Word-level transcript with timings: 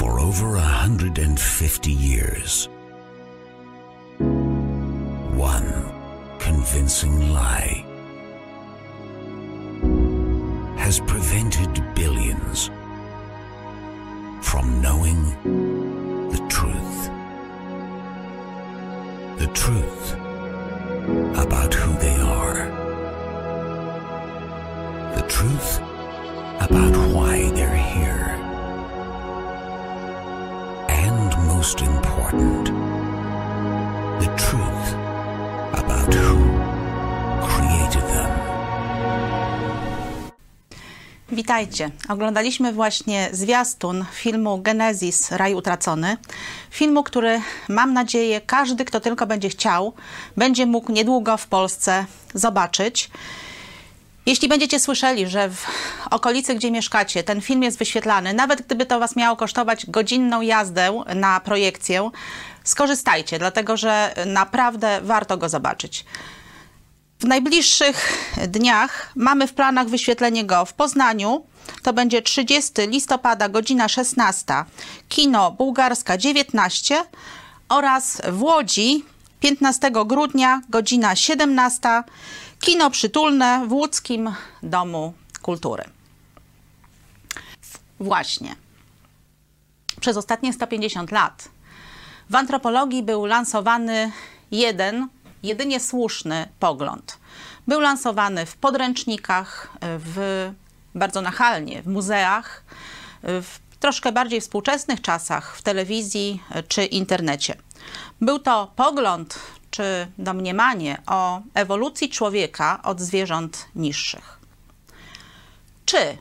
for 0.00 0.18
over 0.18 0.54
a 0.54 0.60
150 0.60 1.92
years. 1.92 2.70
One 5.36 5.92
convincing 6.38 7.34
lie 7.34 7.84
Witajcie. 41.50 41.90
Oglądaliśmy 42.08 42.72
właśnie 42.72 43.28
zwiastun 43.32 44.04
filmu 44.12 44.58
Genezis 44.58 45.30
Raj 45.30 45.54
Utracony. 45.54 46.16
Filmu, 46.70 47.02
który 47.02 47.40
mam 47.68 47.92
nadzieję 47.92 48.40
każdy, 48.40 48.84
kto 48.84 49.00
tylko 49.00 49.26
będzie 49.26 49.48
chciał, 49.48 49.92
będzie 50.36 50.66
mógł 50.66 50.92
niedługo 50.92 51.36
w 51.36 51.46
Polsce 51.46 52.04
zobaczyć. 52.34 53.10
Jeśli 54.26 54.48
będziecie 54.48 54.80
słyszeli, 54.80 55.26
że 55.26 55.50
w 55.50 55.66
okolicy, 56.10 56.54
gdzie 56.54 56.70
mieszkacie, 56.70 57.22
ten 57.22 57.40
film 57.40 57.62
jest 57.62 57.78
wyświetlany, 57.78 58.34
nawet 58.34 58.62
gdyby 58.62 58.86
to 58.86 59.00
Was 59.00 59.16
miało 59.16 59.36
kosztować 59.36 59.86
godzinną 59.86 60.40
jazdę 60.40 61.02
na 61.14 61.40
projekcję, 61.40 62.10
skorzystajcie, 62.64 63.38
dlatego 63.38 63.76
że 63.76 64.14
naprawdę 64.26 65.00
warto 65.02 65.36
go 65.36 65.48
zobaczyć. 65.48 66.04
W 67.20 67.24
najbliższych 67.24 68.28
dniach 68.48 69.12
mamy 69.16 69.46
w 69.46 69.54
planach 69.54 69.88
wyświetlenie 69.88 70.44
go 70.44 70.64
w 70.64 70.72
Poznaniu. 70.72 71.44
To 71.82 71.92
będzie 71.92 72.22
30 72.22 72.72
listopada, 72.86 73.48
godzina 73.48 73.88
16. 73.88 74.44
Kino 75.08 75.50
Bułgarska 75.50 76.18
19 76.18 77.04
oraz 77.68 78.22
w 78.32 78.42
Łodzi 78.42 79.04
15 79.40 79.90
grudnia, 80.06 80.62
godzina 80.68 81.16
17. 81.16 82.02
Kino 82.60 82.90
Przytulne 82.90 83.66
w 83.68 83.72
Łódzkim 83.72 84.34
Domu 84.62 85.12
Kultury. 85.42 85.84
Właśnie. 88.00 88.56
Przez 90.00 90.16
ostatnie 90.16 90.52
150 90.52 91.10
lat 91.10 91.48
w 92.30 92.34
antropologii 92.34 93.02
był 93.02 93.26
lansowany 93.26 94.12
jeden, 94.50 95.08
jedynie 95.42 95.80
słuszny 95.80 96.48
pogląd. 96.58 97.18
Był 97.68 97.80
lansowany 97.80 98.46
w 98.46 98.56
podręcznikach, 98.56 99.70
w, 99.82 100.50
bardzo 100.94 101.20
nachalnie, 101.20 101.82
w 101.82 101.86
muzeach, 101.86 102.64
w 103.22 103.58
troszkę 103.80 104.12
bardziej 104.12 104.40
współczesnych 104.40 105.00
czasach, 105.00 105.56
w 105.56 105.62
telewizji 105.62 106.42
czy 106.68 106.84
internecie. 106.84 107.56
Był 108.20 108.38
to 108.38 108.72
pogląd 108.76 109.38
czy 109.70 110.06
domniemanie 110.18 111.02
o 111.06 111.40
ewolucji 111.54 112.08
człowieka 112.08 112.80
od 112.82 113.00
zwierząt 113.00 113.68
niższych. 113.74 114.40
Czy 115.84 116.18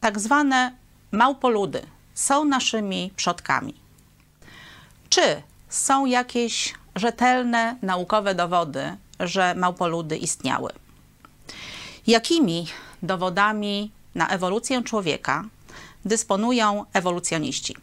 tak 0.00 0.20
zwane 0.20 0.72
małpoludy 1.12 1.86
są 2.14 2.44
naszymi 2.44 3.12
przodkami? 3.16 3.74
Czy 5.08 5.42
są 5.68 6.06
jakieś 6.06 6.74
rzetelne 6.96 7.76
naukowe 7.82 8.34
dowody, 8.34 8.96
że 9.20 9.54
małpoludy 9.54 10.16
istniały? 10.16 10.72
Jakimi 12.06 12.66
dowodami 13.02 13.90
na 14.14 14.28
ewolucję 14.28 14.82
człowieka 14.82 15.44
dysponują 16.04 16.84
ewolucjoniści? 16.92 17.76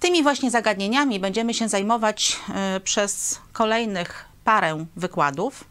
Tymi 0.00 0.22
właśnie 0.22 0.50
zagadnieniami 0.50 1.20
będziemy 1.20 1.54
się 1.54 1.68
zajmować 1.68 2.36
y, 2.76 2.80
przez 2.80 3.40
kolejnych 3.52 4.24
parę 4.44 4.86
wykładów. 4.96 5.64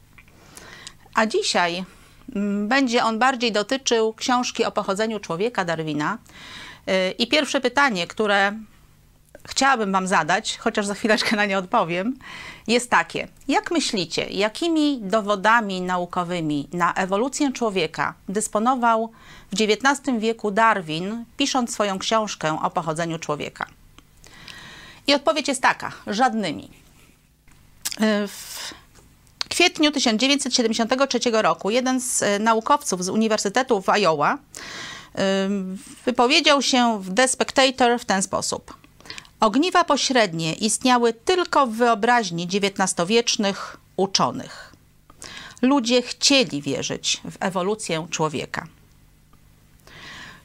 A 1.14 1.26
dzisiaj 1.26 1.86
mm, 2.36 2.68
będzie 2.68 3.04
on 3.04 3.20
bardziej 3.20 3.52
dotyczył 3.52 4.14
książki 4.14 4.66
o 4.66 4.72
pochodzeniu 4.72 5.20
człowieka 5.20 5.66
Darwina. 5.66 6.18
Y, 6.90 7.12
I 7.12 7.28
pierwsze 7.28 7.62
pytanie, 7.62 8.08
które 8.08 8.54
chciałabym 9.48 9.92
Wam 9.92 10.08
zadać, 10.08 10.58
chociaż 10.58 10.86
za 10.86 10.94
chwileczkę 10.94 11.36
na 11.36 11.46
nie 11.46 11.58
odpowiem, 11.58 12.20
jest 12.68 12.90
takie: 12.90 13.28
jak 13.48 13.72
myślicie, 13.72 14.26
jakimi 14.30 15.00
dowodami 15.02 15.82
naukowymi 15.82 16.68
na 16.74 16.94
ewolucję 16.94 17.52
człowieka 17.52 18.14
dysponował 18.30 19.12
w 19.52 19.62
XIX 19.62 20.20
wieku 20.20 20.52
Darwin, 20.52 21.26
pisząc 21.38 21.74
swoją 21.74 22.00
książkę 22.00 22.60
o 22.64 22.70
pochodzeniu 22.70 23.20
człowieka? 23.20 23.66
I 25.08 25.14
odpowiedź 25.14 25.48
jest 25.48 25.62
taka: 25.62 25.92
żadnymi. 26.08 26.70
W 28.28 28.74
kwietniu 29.50 29.92
1973 29.92 31.20
roku 31.32 31.70
jeden 31.70 32.02
z 32.02 32.24
naukowców 32.44 33.04
z 33.04 33.10
Uniwersytetu 33.10 33.82
w 33.82 33.90
Iowa 33.90 34.38
wypowiedział 36.06 36.62
się 36.62 37.02
w 37.02 37.16
The 37.16 37.28
Spectator 37.28 38.00
w 38.00 38.06
ten 38.06 38.22
sposób. 38.22 38.87
Ogniwa 39.40 39.84
pośrednie 39.84 40.54
istniały 40.54 41.14
tylko 41.14 41.68
w 41.68 41.72
wyobraźni 41.72 42.48
XIX-wiecznych 42.54 43.78
uczonych. 43.98 44.74
Ludzie 45.62 46.02
chcieli 46.02 46.62
wierzyć 46.62 47.22
w 47.32 47.38
ewolucję 47.40 48.08
człowieka. 48.10 48.68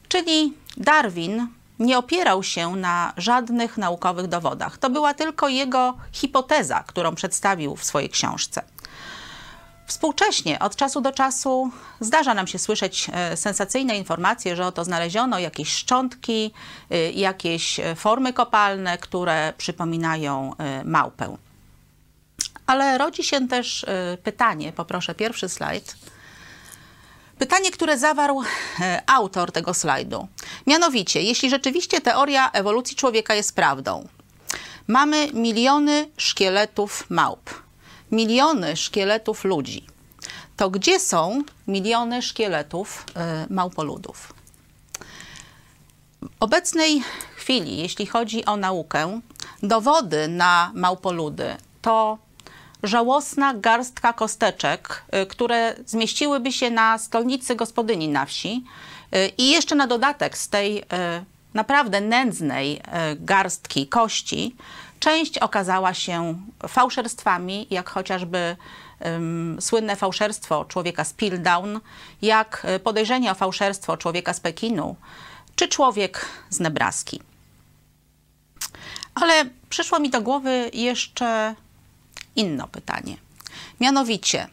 Czyli 0.08 0.54
Darwin 0.76 1.48
nie 1.78 1.98
opierał 1.98 2.42
się 2.42 2.76
na 2.76 3.12
żadnych 3.16 3.78
naukowych 3.78 4.26
dowodach. 4.26 4.78
To 4.78 4.90
była 4.90 5.14
tylko 5.14 5.48
jego 5.48 5.96
hipoteza, 6.12 6.84
którą 6.86 7.14
przedstawił 7.14 7.76
w 7.76 7.84
swojej 7.84 8.10
książce. 8.10 8.62
Współcześnie, 9.92 10.58
od 10.58 10.76
czasu 10.76 11.00
do 11.00 11.12
czasu, 11.12 11.70
zdarza 12.00 12.34
nam 12.34 12.46
się 12.46 12.58
słyszeć 12.58 13.06
sensacyjne 13.34 13.96
informacje, 13.96 14.56
że 14.56 14.66
oto 14.66 14.84
znaleziono 14.84 15.38
jakieś 15.38 15.68
szczątki, 15.68 16.52
jakieś 17.14 17.80
formy 17.96 18.32
kopalne, 18.32 18.98
które 18.98 19.52
przypominają 19.58 20.54
małpę. 20.84 21.36
Ale 22.66 22.98
rodzi 22.98 23.24
się 23.24 23.48
też 23.48 23.86
pytanie, 24.22 24.72
poproszę 24.72 25.14
pierwszy 25.14 25.48
slajd. 25.48 25.96
Pytanie, 27.38 27.70
które 27.70 27.98
zawarł 27.98 28.42
autor 29.06 29.52
tego 29.52 29.74
slajdu. 29.74 30.28
Mianowicie, 30.66 31.22
jeśli 31.22 31.50
rzeczywiście 31.50 32.00
teoria 32.00 32.50
ewolucji 32.50 32.96
człowieka 32.96 33.34
jest 33.34 33.54
prawdą, 33.56 34.08
mamy 34.88 35.32
miliony 35.32 36.08
szkieletów 36.16 37.10
małp 37.10 37.61
miliony 38.12 38.76
szkieletów 38.76 39.44
ludzi, 39.44 39.86
to 40.56 40.70
gdzie 40.70 41.00
są 41.00 41.42
miliony 41.68 42.22
szkieletów 42.22 43.06
y, 43.48 43.52
małpoludów? 43.52 44.34
W 46.22 46.28
obecnej 46.40 47.02
chwili, 47.36 47.76
jeśli 47.76 48.06
chodzi 48.06 48.44
o 48.44 48.56
naukę, 48.56 49.20
dowody 49.62 50.28
na 50.28 50.70
małpoludy 50.74 51.56
to 51.82 52.18
żałosna 52.82 53.54
garstka 53.54 54.12
kosteczek, 54.12 55.02
y, 55.22 55.26
które 55.26 55.74
zmieściłyby 55.86 56.52
się 56.52 56.70
na 56.70 56.98
stolnicy 56.98 57.54
gospodyni 57.54 58.08
na 58.08 58.26
wsi 58.26 58.64
y, 59.14 59.32
i 59.38 59.50
jeszcze 59.50 59.74
na 59.74 59.86
dodatek 59.86 60.38
z 60.38 60.48
tej 60.48 60.82
naprawdę 61.54 62.00
nędznej 62.00 62.80
garstki 63.16 63.86
kości 63.86 64.56
Część 65.02 65.38
okazała 65.38 65.94
się 65.94 66.42
fałszerstwami, 66.68 67.66
jak 67.70 67.90
chociażby 67.90 68.56
um, 69.00 69.56
słynne 69.60 69.96
fałszerstwo 69.96 70.64
człowieka 70.64 71.04
z 71.04 71.12
Piltdown, 71.12 71.80
jak 72.22 72.66
podejrzenie 72.84 73.30
o 73.30 73.34
fałszerstwo 73.34 73.96
człowieka 73.96 74.34
z 74.34 74.40
Pekinu, 74.40 74.96
czy 75.56 75.68
człowiek 75.68 76.26
z 76.50 76.60
Nebraski. 76.60 77.20
Ale 79.14 79.44
przyszło 79.68 80.00
mi 80.00 80.10
do 80.10 80.20
głowy 80.20 80.70
jeszcze 80.72 81.54
inne 82.36 82.68
pytanie. 82.68 83.16
Mianowicie, 83.80 84.48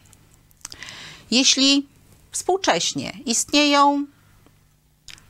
jeśli 1.30 1.86
współcześnie 2.30 3.12
istnieją 3.26 4.06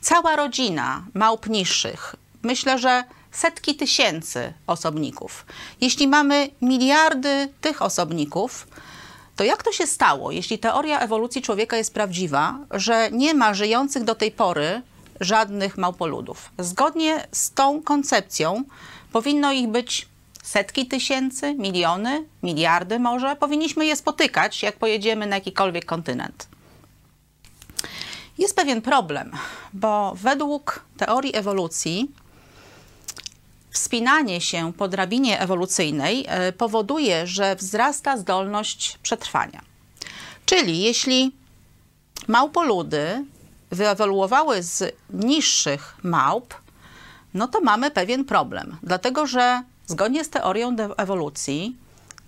cała 0.00 0.36
rodzina 0.36 1.04
małp 1.14 1.46
niższych, 1.46 2.16
myślę, 2.42 2.78
że 2.78 3.04
setki 3.40 3.74
tysięcy 3.74 4.52
osobników. 4.66 5.46
Jeśli 5.80 6.08
mamy 6.08 6.48
miliardy 6.62 7.48
tych 7.60 7.82
osobników, 7.82 8.66
to 9.36 9.44
jak 9.44 9.62
to 9.62 9.72
się 9.72 9.86
stało, 9.86 10.30
jeśli 10.30 10.58
teoria 10.58 11.00
ewolucji 11.00 11.42
człowieka 11.42 11.76
jest 11.76 11.94
prawdziwa, 11.94 12.58
że 12.70 13.10
nie 13.12 13.34
ma 13.34 13.54
żyjących 13.54 14.04
do 14.04 14.14
tej 14.14 14.30
pory 14.32 14.82
żadnych 15.20 15.78
małpoludów. 15.78 16.50
Zgodnie 16.58 17.26
z 17.32 17.52
tą 17.52 17.82
koncepcją 17.82 18.64
powinno 19.12 19.52
ich 19.52 19.68
być 19.68 20.08
setki 20.42 20.86
tysięcy, 20.86 21.54
miliony, 21.54 22.24
miliardy 22.42 22.98
może. 22.98 23.36
Powinniśmy 23.36 23.86
je 23.86 23.96
spotykać, 23.96 24.62
jak 24.62 24.76
pojedziemy 24.76 25.26
na 25.26 25.36
jakikolwiek 25.36 25.84
kontynent. 25.84 26.48
Jest 28.38 28.56
pewien 28.56 28.82
problem, 28.82 29.32
bo 29.72 30.12
według 30.16 30.84
teorii 30.96 31.36
ewolucji 31.36 32.10
wspinanie 33.70 34.40
się 34.40 34.72
po 34.72 34.88
drabinie 34.88 35.40
ewolucyjnej 35.40 36.24
e, 36.28 36.52
powoduje, 36.52 37.26
że 37.26 37.56
wzrasta 37.56 38.16
zdolność 38.16 38.98
przetrwania. 39.02 39.62
Czyli 40.46 40.80
jeśli 40.80 41.32
małpoludy 42.28 43.24
wyewoluowały 43.70 44.62
z 44.62 44.96
niższych 45.10 45.96
małp, 46.02 46.54
no 47.34 47.48
to 47.48 47.60
mamy 47.60 47.90
pewien 47.90 48.24
problem, 48.24 48.76
dlatego 48.82 49.26
że 49.26 49.62
zgodnie 49.86 50.24
z 50.24 50.30
teorią 50.30 50.76
ewolucji 50.96 51.76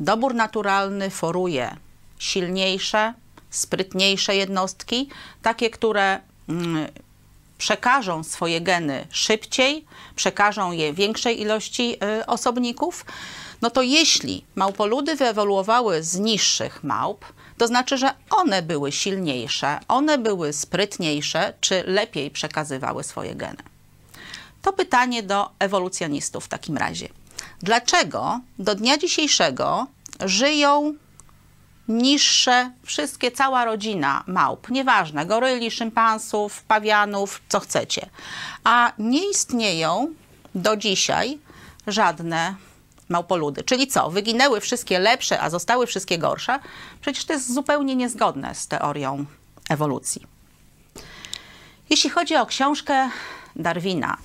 dobór 0.01 0.35
naturalny 0.35 1.11
foruje 1.11 1.77
silniejsze, 2.19 3.15
sprytniejsze 3.51 4.37
jednostki, 4.37 5.09
takie, 5.43 5.71
które 5.71 6.21
mm, 6.49 6.87
przekażą 7.63 8.25
swoje 8.25 8.61
geny 8.61 9.07
szybciej, 9.11 9.85
przekażą 10.17 10.73
je 10.73 10.93
większej 10.93 11.41
ilości 11.41 11.97
y, 12.21 12.27
osobników, 12.27 13.05
no 13.63 13.71
to 13.71 13.83
jeśli 13.83 14.45
małpoludy 14.55 15.17
wyewoluowały 15.17 16.03
z 16.03 16.19
niższych 16.19 16.85
małp, 16.85 17.25
to 17.59 17.67
znaczy, 17.67 17.99
że 17.99 18.15
one 18.31 18.63
były 18.63 18.93
silniejsze, 18.93 19.79
one 19.89 20.19
były 20.19 20.53
sprytniejsze, 20.53 21.55
czy 21.61 21.85
lepiej 21.87 22.31
przekazywały 22.31 23.05
swoje 23.05 23.35
geny. 23.35 23.63
To 24.63 24.73
pytanie 24.73 25.23
do 25.23 25.51
ewolucjonistów 25.59 26.45
w 26.45 26.49
takim 26.49 26.77
razie. 26.77 27.09
Dlaczego 27.61 28.41
do 28.59 28.75
dnia 28.75 28.99
dzisiejszego 28.99 29.87
żyją 30.21 30.95
niższe, 31.93 32.71
wszystkie, 32.83 33.31
cała 33.31 33.65
rodzina 33.65 34.25
małp, 34.27 34.71
nieważne, 34.71 35.27
goryli, 35.27 35.71
szympansów, 35.71 36.63
pawianów, 36.63 37.43
co 37.49 37.61
chcecie. 37.61 38.09
A 38.65 38.93
nie 38.99 39.31
istnieją 39.31 40.15
do 40.55 40.77
dzisiaj 40.77 41.39
żadne 41.87 42.55
małpoludy. 43.09 43.63
Czyli 43.63 43.87
co? 43.87 44.11
Wyginęły 44.11 44.61
wszystkie 44.61 44.99
lepsze, 44.99 45.41
a 45.41 45.51
zostały 45.51 45.87
wszystkie 45.87 46.19
gorsze? 46.19 46.59
Przecież 47.01 47.25
to 47.25 47.33
jest 47.33 47.55
zupełnie 47.55 47.97
niezgodne 47.97 48.55
z 48.55 48.69
teorią 48.69 49.25
ewolucji. 49.71 50.27
Jeśli 51.91 52.11
chodzi 52.11 52.37
o 52.37 52.47
książkę 52.47 53.11
Darwina, 53.57 54.17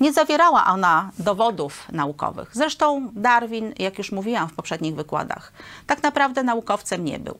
nie 0.00 0.12
zawierała 0.12 0.66
ona 0.66 1.10
dowodów 1.18 1.92
naukowych. 1.92 2.50
Zresztą 2.52 3.10
Darwin, 3.12 3.74
jak 3.78 3.98
już 3.98 4.12
mówiłam 4.12 4.48
w 4.48 4.54
poprzednich 4.54 4.94
wykładach, 4.94 5.52
tak 5.86 6.02
naprawdę 6.02 6.42
naukowcem 6.42 7.04
nie 7.04 7.18
był. 7.18 7.38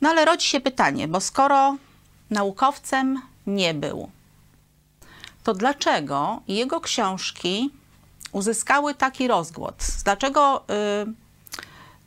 No 0.00 0.08
ale 0.08 0.24
rodzi 0.24 0.46
się 0.46 0.60
pytanie, 0.60 1.08
bo 1.08 1.20
skoro 1.20 1.76
naukowcem 2.30 3.22
nie 3.46 3.74
był, 3.74 4.10
to 5.44 5.54
dlaczego 5.54 6.40
jego 6.48 6.80
książki 6.80 7.70
uzyskały 8.32 8.94
taki 8.94 9.28
rozgłos? 9.28 10.02
Dlaczego 10.04 10.64
y, 11.06 11.12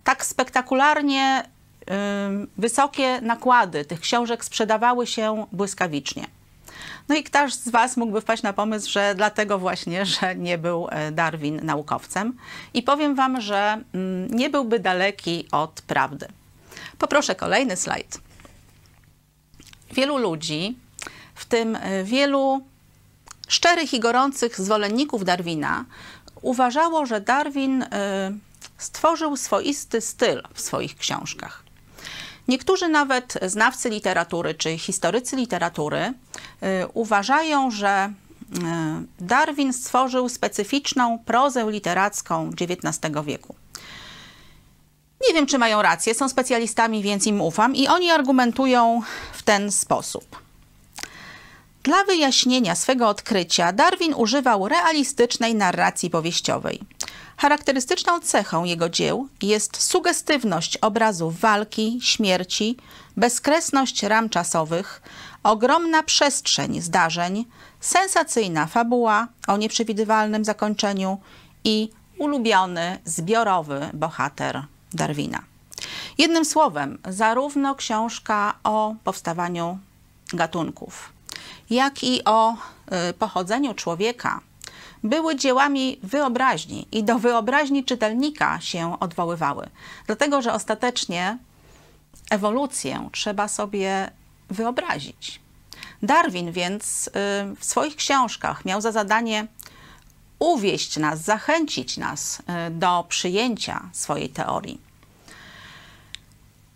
tak 0.03 0.25
spektakularnie 0.25 1.43
y, 1.43 1.85
wysokie 2.57 3.21
nakłady 3.21 3.85
tych 3.85 3.99
książek 3.99 4.45
sprzedawały 4.45 5.07
się 5.07 5.45
błyskawicznie? 5.51 6.27
No 7.09 7.15
i 7.15 7.23
ktoś 7.23 7.53
z 7.53 7.69
Was 7.69 7.97
mógłby 7.97 8.21
wpaść 8.21 8.43
na 8.43 8.53
pomysł, 8.53 8.91
że 8.91 9.15
dlatego 9.15 9.59
właśnie, 9.59 10.05
że 10.19 10.35
nie 10.35 10.57
był 10.57 10.87
e, 10.89 11.11
Darwin 11.11 11.59
naukowcem. 11.65 12.37
I 12.73 12.83
powiem 12.83 13.15
Wam, 13.15 13.41
że 13.41 13.81
mm, 13.93 14.27
nie 14.27 14.49
byłby 14.49 14.79
daleki 14.79 15.47
od 15.51 15.81
prawdy. 15.81 16.27
Poproszę 16.97 17.35
kolejny 17.35 17.75
slajd. 17.75 18.21
Wielu 19.91 20.17
ludzi, 20.17 20.77
w 21.35 21.45
tym 21.45 21.75
e, 21.75 22.03
wielu 22.03 22.61
szczerych 23.47 23.93
i 23.93 23.99
gorących 23.99 24.61
zwolenników 24.61 25.25
Darwina, 25.25 25.85
uważało, 26.41 27.05
że 27.05 27.21
Darwin 27.21 27.83
e, 27.83 27.87
stworzył 28.77 29.37
swoisty 29.37 30.01
styl 30.01 30.43
w 30.53 30.61
swoich 30.61 30.97
książkach. 30.97 31.62
Niektórzy 32.47 32.87
nawet 32.87 33.33
znawcy 33.41 33.89
literatury 33.89 34.55
czy 34.55 34.77
historycy 34.77 35.35
literatury 35.35 35.99
y, 35.99 36.13
uważają, 36.93 37.71
że 37.71 38.05
y, 38.09 38.59
Darwin 39.19 39.73
stworzył 39.73 40.29
specyficzną 40.29 41.19
prozę 41.25 41.71
literacką 41.71 42.49
XIX 42.61 43.13
wieku. 43.25 43.55
Nie 45.27 45.33
wiem, 45.33 45.45
czy 45.45 45.57
mają 45.57 45.81
rację, 45.81 46.13
są 46.13 46.29
specjalistami, 46.29 47.03
więc 47.03 47.27
im 47.27 47.41
ufam 47.41 47.75
i 47.75 47.87
oni 47.87 48.11
argumentują 48.11 49.01
w 49.33 49.43
ten 49.43 49.71
sposób. 49.71 50.43
Dla 51.83 52.03
wyjaśnienia 52.03 52.75
swego 52.75 53.09
odkrycia 53.09 53.73
Darwin 53.73 54.13
używał 54.13 54.67
realistycznej 54.67 55.55
narracji 55.55 56.09
powieściowej. 56.09 56.79
Charakterystyczną 57.37 58.19
cechą 58.19 58.63
jego 58.63 58.89
dzieł 58.89 59.27
jest 59.41 59.81
sugestywność 59.81 60.77
obrazów 60.77 61.39
walki, 61.39 61.99
śmierci, 62.01 62.77
bezkresność 63.17 64.03
ram 64.03 64.29
czasowych, 64.29 65.01
ogromna 65.43 66.03
przestrzeń 66.03 66.81
zdarzeń, 66.81 67.45
sensacyjna 67.79 68.67
fabuła 68.67 69.27
o 69.47 69.57
nieprzewidywalnym 69.57 70.45
zakończeniu 70.45 71.17
i 71.63 71.89
ulubiony, 72.17 72.99
zbiorowy 73.05 73.89
bohater 73.93 74.63
Darwina. 74.93 75.43
Jednym 76.17 76.45
słowem, 76.45 76.97
zarówno 77.09 77.75
książka 77.75 78.53
o 78.63 78.95
powstawaniu 79.03 79.79
gatunków, 80.33 81.13
jak 81.69 82.03
i 82.03 82.23
o 82.25 82.53
y, 82.53 83.13
pochodzeniu 83.13 83.73
człowieka 83.73 84.39
były 85.03 85.35
dziełami 85.35 85.99
wyobraźni 86.03 86.87
i 86.91 87.03
do 87.03 87.19
wyobraźni 87.19 87.83
czytelnika 87.83 88.61
się 88.61 88.99
odwoływały. 88.99 89.69
Dlatego, 90.07 90.41
że 90.41 90.53
ostatecznie 90.53 91.37
ewolucję 92.29 93.09
trzeba 93.11 93.47
sobie 93.47 94.11
wyobrazić. 94.49 95.39
Darwin 96.03 96.51
więc 96.51 97.07
y, 97.07 97.11
w 97.59 97.65
swoich 97.65 97.95
książkach 97.95 98.65
miał 98.65 98.81
za 98.81 98.91
zadanie 98.91 99.47
uwieść 100.39 100.97
nas, 100.97 101.21
zachęcić 101.21 101.97
nas 101.97 102.39
y, 102.39 102.43
do 102.71 103.05
przyjęcia 103.09 103.89
swojej 103.93 104.29
teorii. 104.29 104.81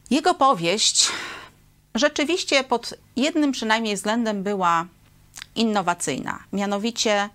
Jego 0.10 0.34
powieść 0.34 1.08
rzeczywiście 1.96 2.64
pod 2.64 2.94
jednym 3.16 3.52
przynajmniej 3.52 3.96
względem 3.96 4.44
była 4.44 4.86
innowacyjna. 5.56 6.40
Mianowicie 6.54 7.30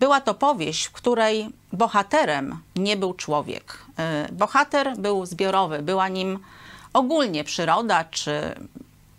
była 0.00 0.20
to 0.20 0.34
powieść, 0.34 0.86
w 0.86 0.92
której 0.92 1.50
bohaterem 1.72 2.60
nie 2.76 2.96
był 2.96 3.14
człowiek. 3.14 3.78
Y, 4.28 4.32
bohater 4.32 4.96
był 4.98 5.26
zbiorowy, 5.26 5.82
była 5.82 6.08
nim 6.08 6.38
ogólnie 6.92 7.44
przyroda, 7.44 8.04
czy 8.04 8.54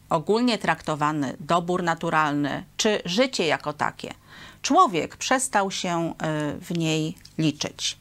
ogólnie 0.10 0.58
traktowany 0.58 1.38
dobór 1.40 1.84
naturalny, 1.84 2.64
czy 2.78 3.02
życie 3.06 3.48
jako 3.48 3.74
takie. 3.74 4.14
Człowiek 4.62 5.18
przestał 5.18 5.72
się 5.72 6.10
y, 6.10 6.14
w 6.60 6.78
niej 6.78 7.18
liczyć. 7.38 7.98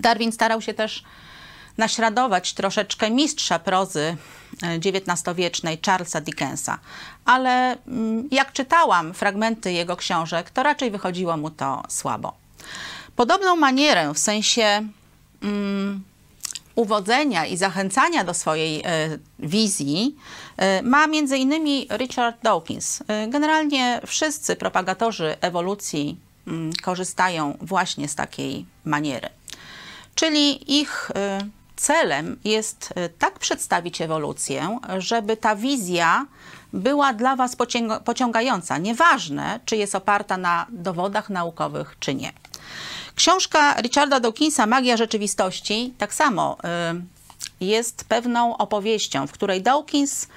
Darwin 0.00 0.32
starał 0.32 0.60
się 0.60 0.74
też 0.74 1.04
naśladować 1.78 2.52
troszeczkę 2.52 3.10
mistrza 3.10 3.58
prozy 3.58 4.16
XIX-wiecznej 4.62 5.78
Charlesa 5.86 6.20
Dickensa, 6.20 6.78
ale 7.24 7.76
mm, 7.86 8.28
jak 8.30 8.52
czytałam 8.52 9.14
fragmenty 9.14 9.72
jego 9.72 9.96
książek, 9.96 10.50
to 10.50 10.62
raczej 10.62 10.90
wychodziło 10.90 11.36
mu 11.36 11.50
to 11.50 11.82
słabo. 11.88 12.32
Podobną 13.16 13.56
manierę 13.56 14.14
w 14.14 14.18
sensie 14.18 14.88
um, 15.42 16.04
uwodzenia 16.74 17.46
i 17.46 17.56
zachęcania 17.56 18.24
do 18.24 18.34
swojej 18.34 18.82
e, 18.84 19.18
wizji 19.38 20.16
e, 20.56 20.82
ma 20.82 21.04
m.in. 21.04 21.86
Richard 21.90 22.36
Dawkins. 22.42 23.02
E, 23.08 23.28
generalnie 23.28 24.00
wszyscy 24.06 24.56
propagatorzy 24.56 25.36
ewolucji 25.40 26.16
mm, 26.46 26.72
korzystają 26.82 27.58
właśnie 27.60 28.08
z 28.08 28.14
takiej 28.14 28.66
maniery. 28.84 29.28
Czyli 30.14 30.78
ich 30.80 31.10
e, 31.14 31.38
celem 31.76 32.38
jest 32.44 32.92
e, 32.94 33.08
tak 33.08 33.38
przedstawić 33.38 34.00
ewolucję, 34.00 34.78
żeby 34.98 35.36
ta 35.36 35.56
wizja 35.56 36.26
była 36.72 37.12
dla 37.12 37.36
Was 37.36 37.56
pociągająca. 38.04 38.78
Nieważne, 38.78 39.60
czy 39.64 39.76
jest 39.76 39.94
oparta 39.94 40.36
na 40.36 40.66
dowodach 40.70 41.30
naukowych, 41.30 41.96
czy 42.00 42.14
nie. 42.14 42.32
Książka 43.14 43.80
Richarda 43.80 44.20
Dawkinsa 44.20 44.66
Magia 44.66 44.96
rzeczywistości 44.96 45.94
tak 45.98 46.14
samo 46.14 46.56
y, 47.00 47.64
jest 47.64 48.04
pewną 48.04 48.56
opowieścią, 48.56 49.26
w 49.26 49.32
której 49.32 49.62
Dawkins 49.62 50.28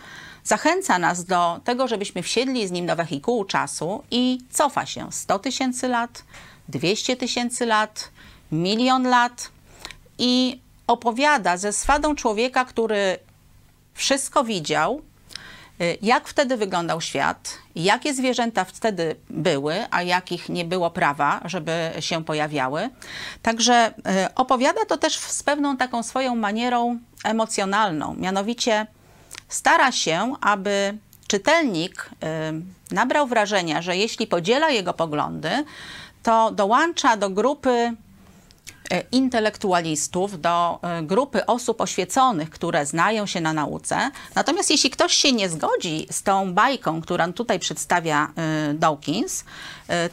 zachęca 0.44 1.00
nas 1.00 1.26
do 1.26 1.60
tego, 1.64 1.88
żebyśmy 1.88 2.24
wsiedli 2.24 2.68
z 2.68 2.72
nim 2.72 2.86
do 2.86 2.96
wehikułu 2.96 3.46
czasu 3.46 4.04
i 4.12 4.40
cofa 4.52 4.86
się 4.86 5.12
100 5.12 5.40
tysięcy 5.40 5.88
lat, 5.88 6.24
200 6.70 7.16
tysięcy 7.16 7.66
lat, 7.66 8.12
milion 8.52 9.04
lat 9.08 9.52
i 10.18 10.60
opowiada 10.90 11.58
ze 11.58 11.74
swadą 11.74 12.16
człowieka, 12.16 12.66
który 12.66 13.18
wszystko 13.94 14.44
widział, 14.44 15.02
y, 15.82 15.98
jak 16.02 16.28
wtedy 16.28 16.58
wyglądał 16.58 17.02
świat, 17.02 17.58
jakie 17.76 18.14
zwierzęta 18.14 18.66
wtedy 18.66 19.16
były, 19.30 19.76
a 19.92 20.02
jakich 20.02 20.50
nie 20.50 20.66
było 20.66 20.92
prawa, 20.92 21.42
żeby 21.46 21.92
się 22.00 22.24
pojawiały. 22.24 22.90
Także 23.42 23.88
y, 23.88 24.34
opowiada 24.36 24.86
to 24.86 24.98
też 24.98 25.20
z 25.20 25.44
pewną 25.44 25.78
taką 25.78 26.04
swoją 26.04 26.36
manierą 26.36 27.00
emocjonalną. 27.24 28.16
Mianowicie 28.16 28.88
stara 29.48 29.92
się, 29.92 30.34
aby 30.42 30.98
czytelnik 31.28 32.10
y, 32.92 32.96
nabrał 32.96 33.28
wrażenia, 33.28 33.82
że 33.82 33.98
jeśli 33.98 34.28
podziela 34.28 34.70
jego 34.70 34.94
poglądy, 34.94 35.50
to 36.24 36.52
dołącza 36.52 37.18
do 37.18 37.30
grupy 37.30 37.96
intelektualistów, 39.12 40.42
do 40.42 40.80
e, 40.82 41.04
grupy 41.04 41.46
osób 41.46 41.82
oświeconych, 41.82 42.50
które 42.50 42.86
znają 42.86 43.26
się 43.26 43.42
na 43.42 43.54
nauce. 43.54 44.12
Natomiast 44.36 44.72
jeśli 44.72 44.90
ktoś 44.90 45.14
się 45.14 45.32
nie 45.32 45.50
zgodzi 45.50 46.08
z 46.12 46.24
tą 46.24 46.54
bajką, 46.54 47.02
którą 47.02 47.34
tutaj 47.34 47.60
przedstawia 47.60 48.32
e, 48.36 48.74
Dawkins, 48.74 49.44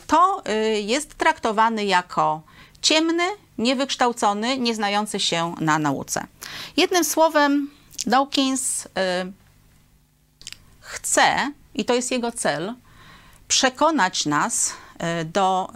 to 0.06 0.42
jest 0.82 1.14
traktowany 1.14 1.84
jako 1.84 2.42
ciemny, 2.82 3.22
niewykształcony, 3.58 4.58
nieznający 4.58 5.20
się 5.20 5.54
na 5.60 5.78
nauce. 5.78 6.26
Jednym 6.76 7.04
słowem, 7.04 7.70
Dawkins 8.06 8.88
chce, 10.80 11.52
i 11.74 11.84
to 11.84 11.94
jest 11.94 12.10
jego 12.10 12.32
cel, 12.32 12.74
przekonać 13.48 14.26
nas 14.26 14.72
do 15.24 15.68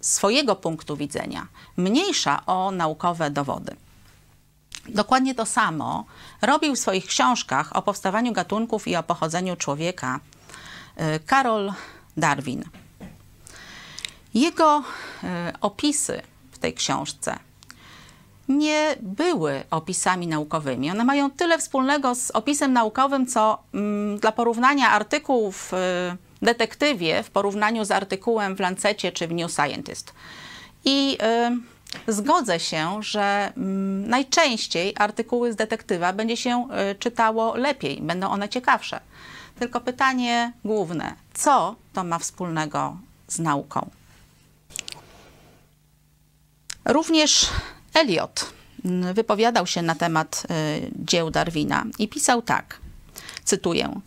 swojego 0.00 0.56
punktu 0.56 0.96
widzenia, 0.96 1.46
mniejsza 1.76 2.46
o 2.46 2.70
naukowe 2.70 3.30
dowody. 3.30 3.76
Dokładnie 4.88 5.34
to 5.34 5.46
samo 5.46 6.04
robił 6.42 6.74
w 6.74 6.78
swoich 6.78 7.06
książkach 7.06 7.76
o 7.76 7.82
powstawaniu 7.82 8.32
gatunków 8.32 8.88
i 8.88 8.96
o 8.96 9.02
pochodzeniu 9.02 9.56
człowieka 9.56 10.20
y, 11.00 11.20
Karol 11.26 11.72
Darwin. 12.16 12.64
Jego 14.34 14.78
y, 14.78 15.26
opisy 15.60 16.22
w 16.52 16.58
tej 16.58 16.74
książce 16.74 17.38
nie 18.48 18.96
były 19.00 19.64
opisami 19.70 20.26
naukowymi. 20.26 20.90
One 20.90 21.04
mają 21.04 21.30
tyle 21.30 21.58
wspólnego 21.58 22.14
z 22.14 22.30
opisem 22.30 22.72
naukowym, 22.72 23.26
co 23.26 23.62
mm, 23.74 24.18
dla 24.18 24.32
porównania 24.32 24.90
artykułów 24.90 25.68
w 25.72 26.12
detektywie 26.42 27.22
w 27.22 27.30
porównaniu 27.30 27.84
z 27.84 27.90
artykułem 27.90 28.56
w 28.56 28.60
Lancecie 28.60 29.12
czy 29.12 29.26
w 29.26 29.32
New 29.32 29.52
Scientist. 29.52 30.12
I 30.84 31.18
y, 32.08 32.12
zgodzę 32.12 32.60
się, 32.60 33.02
że 33.02 33.52
y, 33.56 33.60
najczęściej 34.08 34.94
artykuły 34.98 35.52
z 35.52 35.56
detektywa 35.56 36.12
będzie 36.12 36.36
się 36.36 36.68
y, 36.92 36.94
czytało 36.94 37.56
lepiej, 37.56 38.00
będą 38.02 38.30
one 38.30 38.48
ciekawsze. 38.48 39.00
Tylko 39.58 39.80
pytanie 39.80 40.52
główne, 40.64 41.14
co 41.34 41.76
to 41.92 42.04
ma 42.04 42.18
wspólnego 42.18 42.96
z 43.28 43.38
nauką? 43.38 43.90
Również 46.84 47.50
Eliot 47.94 48.52
mm, 48.84 49.14
wypowiadał 49.14 49.66
się 49.66 49.82
na 49.82 49.94
temat 49.94 50.42
y, 50.50 50.90
dzieł 50.96 51.30
Darwina 51.30 51.84
i 51.98 52.08
pisał 52.08 52.42
tak, 52.42 52.80
cytuję, 53.44 54.00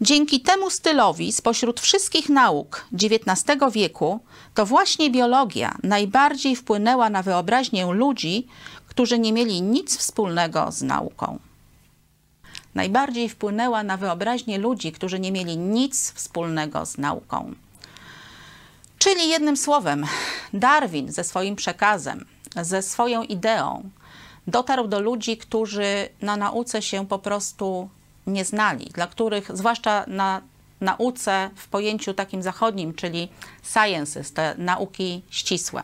Dzięki 0.00 0.40
temu 0.40 0.70
stylowi 0.70 1.32
spośród 1.32 1.80
wszystkich 1.80 2.28
nauk 2.28 2.86
XIX 2.92 3.72
wieku 3.72 4.20
to 4.54 4.66
właśnie 4.66 5.10
biologia 5.10 5.78
najbardziej 5.82 6.56
wpłynęła 6.56 7.10
na 7.10 7.22
wyobraźnię 7.22 7.86
ludzi, 7.86 8.46
którzy 8.86 9.18
nie 9.18 9.32
mieli 9.32 9.62
nic 9.62 9.96
wspólnego 9.96 10.72
z 10.72 10.82
nauką. 10.82 11.38
Najbardziej 12.74 13.28
wpłynęła 13.28 13.82
na 13.82 13.96
wyobraźnię 13.96 14.58
ludzi, 14.58 14.92
którzy 14.92 15.20
nie 15.20 15.32
mieli 15.32 15.56
nic 15.56 16.12
wspólnego 16.12 16.86
z 16.86 16.98
nauką. 16.98 17.54
Czyli 18.98 19.28
jednym 19.28 19.56
słowem, 19.56 20.06
Darwin 20.52 21.12
ze 21.12 21.24
swoim 21.24 21.56
przekazem, 21.56 22.24
ze 22.62 22.82
swoją 22.82 23.22
ideą 23.22 23.90
dotarł 24.46 24.88
do 24.88 25.00
ludzi, 25.00 25.36
którzy 25.36 26.08
na 26.22 26.36
nauce 26.36 26.82
się 26.82 27.06
po 27.06 27.18
prostu 27.18 27.88
nie 28.28 28.44
znali, 28.44 28.84
dla 28.84 29.06
których, 29.06 29.56
zwłaszcza 29.56 30.04
na 30.06 30.40
nauce 30.80 31.50
w 31.56 31.68
pojęciu 31.68 32.14
takim 32.14 32.42
zachodnim, 32.42 32.94
czyli 32.94 33.28
sciences, 33.62 34.32
te 34.32 34.54
nauki 34.58 35.22
ścisłe. 35.30 35.82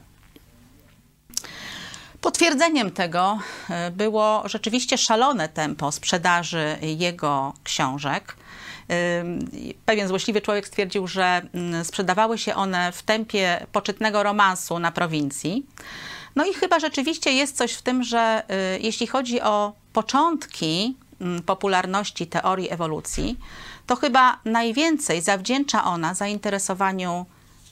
Potwierdzeniem 2.21 2.91
tego 2.91 3.39
e, 3.71 3.91
było 3.91 4.43
rzeczywiście 4.45 4.99
szalone 4.99 5.49
tempo 5.49 5.93
sprzedaży 5.93 6.79
jego 6.83 7.55
książek. 7.65 8.37
Pewien 9.87 10.09
złośliwy 10.09 10.41
człowiek 10.41 10.67
stwierdził, 10.67 11.07
że 11.07 11.43
mm, 11.55 11.85
sprzedawały 11.85 12.39
się 12.39 12.55
one 12.55 12.93
w 12.93 13.03
tempie 13.03 13.67
poczytnego 13.73 14.23
romansu 14.23 14.79
na 14.79 14.93
prowincji. 14.93 15.67
No 16.37 16.45
i 16.45 16.55
chyba 16.55 16.81
rzeczywiście 16.81 17.33
jest 17.33 17.57
coś 17.57 17.73
w 17.73 17.83
tym, 17.83 18.03
że 18.03 18.43
e, 18.49 18.79
jeśli 18.79 19.07
chodzi 19.07 19.41
o 19.41 19.73
początki 19.93 20.97
popularności 21.47 22.27
teorii 22.27 22.71
ewolucji, 22.71 23.39
to 23.87 23.97
chyba 23.97 24.39
najwięcej 24.45 25.23
zawdzięcza 25.23 25.85
ona 25.85 26.15
zainteresowaniu 26.15 27.27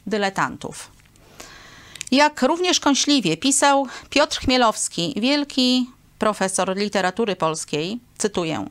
dyletantów. 0.06 0.90
Jak 2.10 2.42
również 2.42 2.80
kąśliwie 2.80 3.36
pisał 3.36 3.86
Piotr 4.10 4.40
Chmielowski, 4.40 5.14
wielki 5.16 5.90
profesor 6.18 6.76
literatury 6.76 7.36
polskiej, 7.36 8.00
cytuję: 8.18 8.66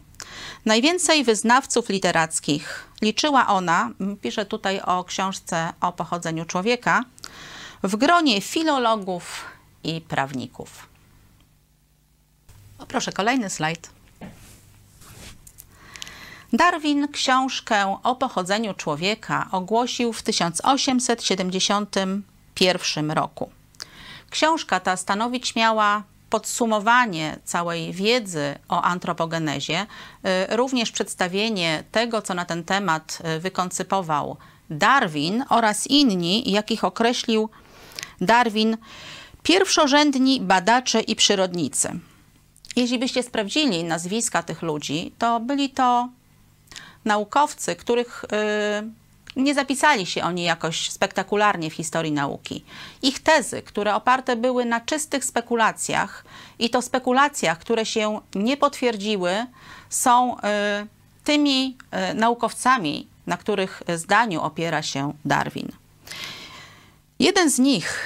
Najwięcej 0.66 1.24
wyznawców 1.24 1.90
literackich 1.90 2.88
liczyła 3.02 3.48
ona, 3.48 3.92
pisze 4.22 4.46
tutaj 4.46 4.82
o 4.82 5.04
książce 5.04 5.74
o 5.82 5.92
pochodzeniu 5.92 6.46
człowieka, 6.46 7.04
w 7.84 7.96
gronie 7.96 8.42
filologów 8.42 9.46
i 9.84 10.02
prawników. 10.02 10.88
O, 12.80 12.86
proszę, 12.86 13.12
kolejny 13.12 13.50
slajd. 13.50 14.01
Darwin 16.54 17.08
książkę 17.08 17.98
o 18.04 18.16
pochodzeniu 18.16 18.74
człowieka 18.74 19.48
ogłosił 19.52 20.14
w 20.14 20.24
1871 20.24 23.12
roku. 23.12 23.52
Książka 24.30 24.80
ta 24.80 24.98
stanowić 24.98 25.56
miała 25.56 26.04
podsumowanie 26.30 27.40
całej 27.44 27.94
wiedzy 27.94 28.56
o 28.70 28.82
antropogenezie, 28.82 29.82
y, 29.82 29.86
również 30.56 30.92
przedstawienie 30.92 31.84
tego, 31.92 32.22
co 32.22 32.34
na 32.34 32.46
ten 32.46 32.64
temat 32.64 33.20
y, 33.38 33.40
wykoncypował 33.40 34.38
Darwin 34.70 35.46
oraz 35.50 35.88
inni, 35.88 36.52
jakich 36.52 36.84
określił 36.84 37.50
Darwin, 38.22 38.78
pierwszorzędni 39.44 40.42
badacze 40.42 41.02
i 41.02 41.16
przyrodnicy. 41.16 42.00
Jeśli 42.76 43.00
byście 43.00 43.24
sprawdzili 43.24 43.84
nazwiska 43.84 44.44
tych 44.44 44.62
ludzi, 44.62 45.14
to 45.18 45.40
byli 45.40 45.70
to 45.70 46.10
naukowcy, 47.06 47.76
których 47.76 48.24
y, 48.24 49.02
nie 49.36 49.54
zapisali 49.54 50.06
się 50.06 50.24
oni 50.24 50.44
jakoś 50.44 50.90
spektakularnie 50.90 51.70
w 51.70 51.74
historii 51.74 52.12
nauki. 52.12 52.64
Ich 53.02 53.20
tezy, 53.20 53.62
które 53.62 53.96
oparte 53.96 54.36
były 54.36 54.66
na 54.66 54.82
czystych 54.82 55.26
spekulacjach 55.26 56.26
i 56.60 56.70
to 56.70 56.82
spekulacjach, 56.82 57.60
które 57.60 57.86
się 57.86 58.20
nie 58.36 58.58
potwierdziły, 58.58 59.46
są 59.90 60.38
y, 60.38 60.42
tymi 61.24 61.78
y, 62.12 62.14
naukowcami, 62.14 63.08
na 63.28 63.38
których 63.38 63.84
zdaniu 63.96 64.42
opiera 64.42 64.82
się 64.82 65.14
Darwin. 65.26 65.72
Jeden 67.20 67.50
z 67.50 67.60
nich, 67.60 68.06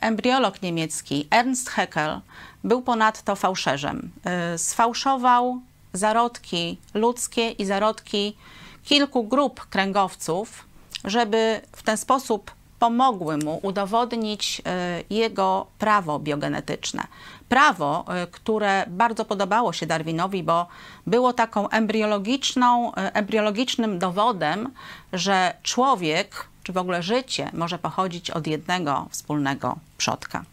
embriolog 0.00 0.62
niemiecki 0.62 1.28
Ernst 1.30 1.68
Haeckel, 1.68 2.20
był 2.64 2.82
ponadto 2.82 3.36
fałszerzem. 3.36 4.10
Sfałszował 4.56 5.60
zarodki 5.96 6.78
ludzkie 6.94 7.50
i 7.50 7.64
zarodki 7.64 8.36
kilku 8.84 9.24
grup 9.24 9.60
kręgowców, 9.60 10.64
żeby 11.04 11.60
w 11.72 11.82
ten 11.82 11.96
sposób 11.96 12.50
pomogły 12.78 13.36
mu 13.36 13.60
udowodnić 13.62 14.62
e, 14.64 15.02
jego 15.10 15.66
prawo 15.78 16.18
biogenetyczne. 16.18 17.06
Prawo, 17.48 18.04
e, 18.08 18.26
które 18.26 18.84
bardzo 18.88 19.24
podobało 19.24 19.72
się 19.72 19.86
Darwinowi, 19.86 20.42
bo 20.42 20.66
było 21.06 21.32
taką 21.32 21.68
embriologiczną, 21.68 22.94
e, 22.94 23.14
embriologicznym 23.14 23.98
dowodem, 23.98 24.70
że 25.12 25.54
człowiek, 25.62 26.46
czy 26.62 26.72
w 26.72 26.76
ogóle 26.76 27.02
życie 27.02 27.50
może 27.52 27.78
pochodzić 27.78 28.30
od 28.30 28.46
jednego 28.46 29.06
wspólnego 29.10 29.76
przodka. 29.98 30.44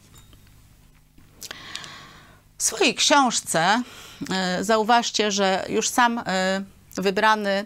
W 2.63 2.65
swojej 2.65 2.95
książce 2.95 3.83
e, 4.31 4.63
zauważcie, 4.63 5.31
że 5.31 5.65
już 5.69 5.89
sam 5.89 6.17
e, 6.17 6.63
wybrany 6.95 7.65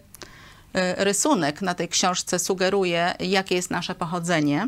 rysunek 0.98 1.62
na 1.62 1.74
tej 1.74 1.90
książce 1.90 2.40
sugeruje, 2.40 3.16
jakie 3.20 3.56
jest 3.56 3.72
nasze 3.72 3.96
pochodzenie. 3.96 4.68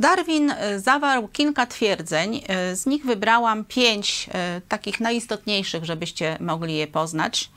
Darwin 0.00 0.54
zawarł 0.76 1.28
kilka 1.28 1.66
twierdzeń, 1.66 2.42
z 2.74 2.86
nich 2.86 3.04
wybrałam 3.04 3.64
pięć 3.64 4.28
takich 4.68 5.00
najistotniejszych, 5.00 5.84
żebyście 5.84 6.36
mogli 6.40 6.76
je 6.76 6.86
poznać. 6.86 7.50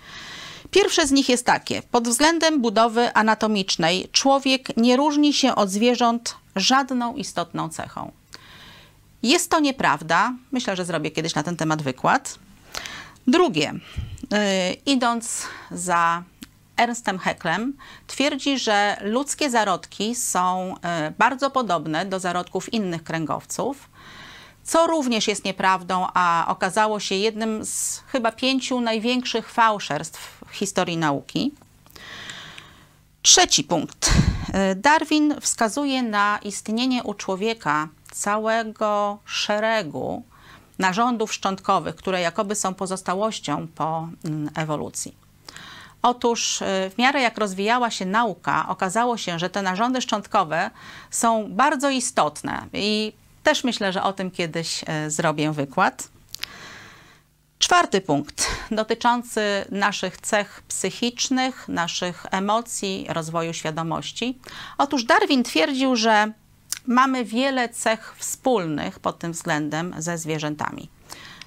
Pierwsze 0.71 1.07
z 1.07 1.11
nich 1.11 1.29
jest 1.29 1.45
takie: 1.45 1.81
pod 1.81 2.07
względem 2.07 2.61
budowy 2.61 3.13
anatomicznej 3.13 4.09
człowiek 4.11 4.77
nie 4.77 4.97
różni 4.97 5.33
się 5.33 5.55
od 5.55 5.69
zwierząt 5.69 6.35
żadną 6.55 7.15
istotną 7.15 7.69
cechą. 7.69 8.11
Jest 9.23 9.49
to 9.49 9.59
nieprawda. 9.59 10.33
Myślę, 10.51 10.75
że 10.75 10.85
zrobię 10.85 11.11
kiedyś 11.11 11.35
na 11.35 11.43
ten 11.43 11.57
temat 11.57 11.81
wykład. 11.81 12.39
Drugie, 13.27 13.73
yy, 14.31 14.39
idąc 14.85 15.47
za 15.71 16.23
Ernstem 16.77 17.19
Hecklem, 17.19 17.73
twierdzi, 18.07 18.59
że 18.59 18.97
ludzkie 19.01 19.49
zarodki 19.49 20.15
są 20.15 20.75
yy, 21.03 21.11
bardzo 21.17 21.51
podobne 21.51 22.05
do 22.05 22.19
zarodków 22.19 22.73
innych 22.73 23.03
kręgowców, 23.03 23.89
co 24.63 24.87
również 24.87 25.27
jest 25.27 25.45
nieprawdą, 25.45 26.07
a 26.13 26.45
okazało 26.47 26.99
się 26.99 27.15
jednym 27.15 27.65
z 27.65 28.03
chyba 28.07 28.31
pięciu 28.31 28.81
największych 28.81 29.49
fałszerstw 29.49 30.41
w 30.47 30.55
historii 30.55 30.97
nauki. 30.97 31.51
Trzeci 33.21 33.63
punkt. 33.63 34.09
Yy, 34.53 34.75
Darwin 34.75 35.35
wskazuje 35.41 36.03
na 36.03 36.39
istnienie 36.43 37.03
u 37.03 37.13
człowieka 37.13 37.87
całego 38.11 39.19
szeregu 39.25 40.23
narządów 40.79 41.33
szczątkowych, 41.33 41.95
które 41.95 42.21
jakoby 42.21 42.55
są 42.55 42.73
pozostałością 42.73 43.67
po 43.75 44.07
mm, 44.25 44.49
ewolucji. 44.55 45.15
Otóż 46.01 46.61
y, 46.61 46.65
w 46.65 46.97
miarę 46.97 47.21
jak 47.21 47.37
rozwijała 47.37 47.91
się 47.91 48.05
nauka, 48.05 48.65
okazało 48.69 49.17
się, 49.17 49.39
że 49.39 49.49
te 49.49 49.61
narządy 49.61 50.01
szczątkowe 50.01 50.69
są 51.11 51.47
bardzo 51.49 51.89
istotne 51.89 52.67
i 52.73 53.13
też 53.43 53.63
myślę, 53.63 53.93
że 53.93 54.03
o 54.03 54.13
tym 54.13 54.31
kiedyś 54.31 54.83
y, 54.83 55.11
zrobię 55.11 55.51
wykład. 55.51 56.09
Czwarty 57.59 58.01
punkt 58.01 58.47
dotyczący 58.71 59.65
naszych 59.71 60.17
cech 60.17 60.63
psychicznych, 60.67 61.67
naszych 61.67 62.25
emocji, 62.31 63.05
rozwoju 63.09 63.53
świadomości. 63.53 64.39
Otóż 64.77 65.03
Darwin 65.03 65.43
twierdził, 65.43 65.95
że 65.95 66.31
mamy 66.87 67.25
wiele 67.25 67.69
cech 67.69 68.15
wspólnych 68.17 68.99
pod 68.99 69.19
tym 69.19 69.31
względem 69.31 69.93
ze 69.97 70.17
zwierzętami. 70.17 70.89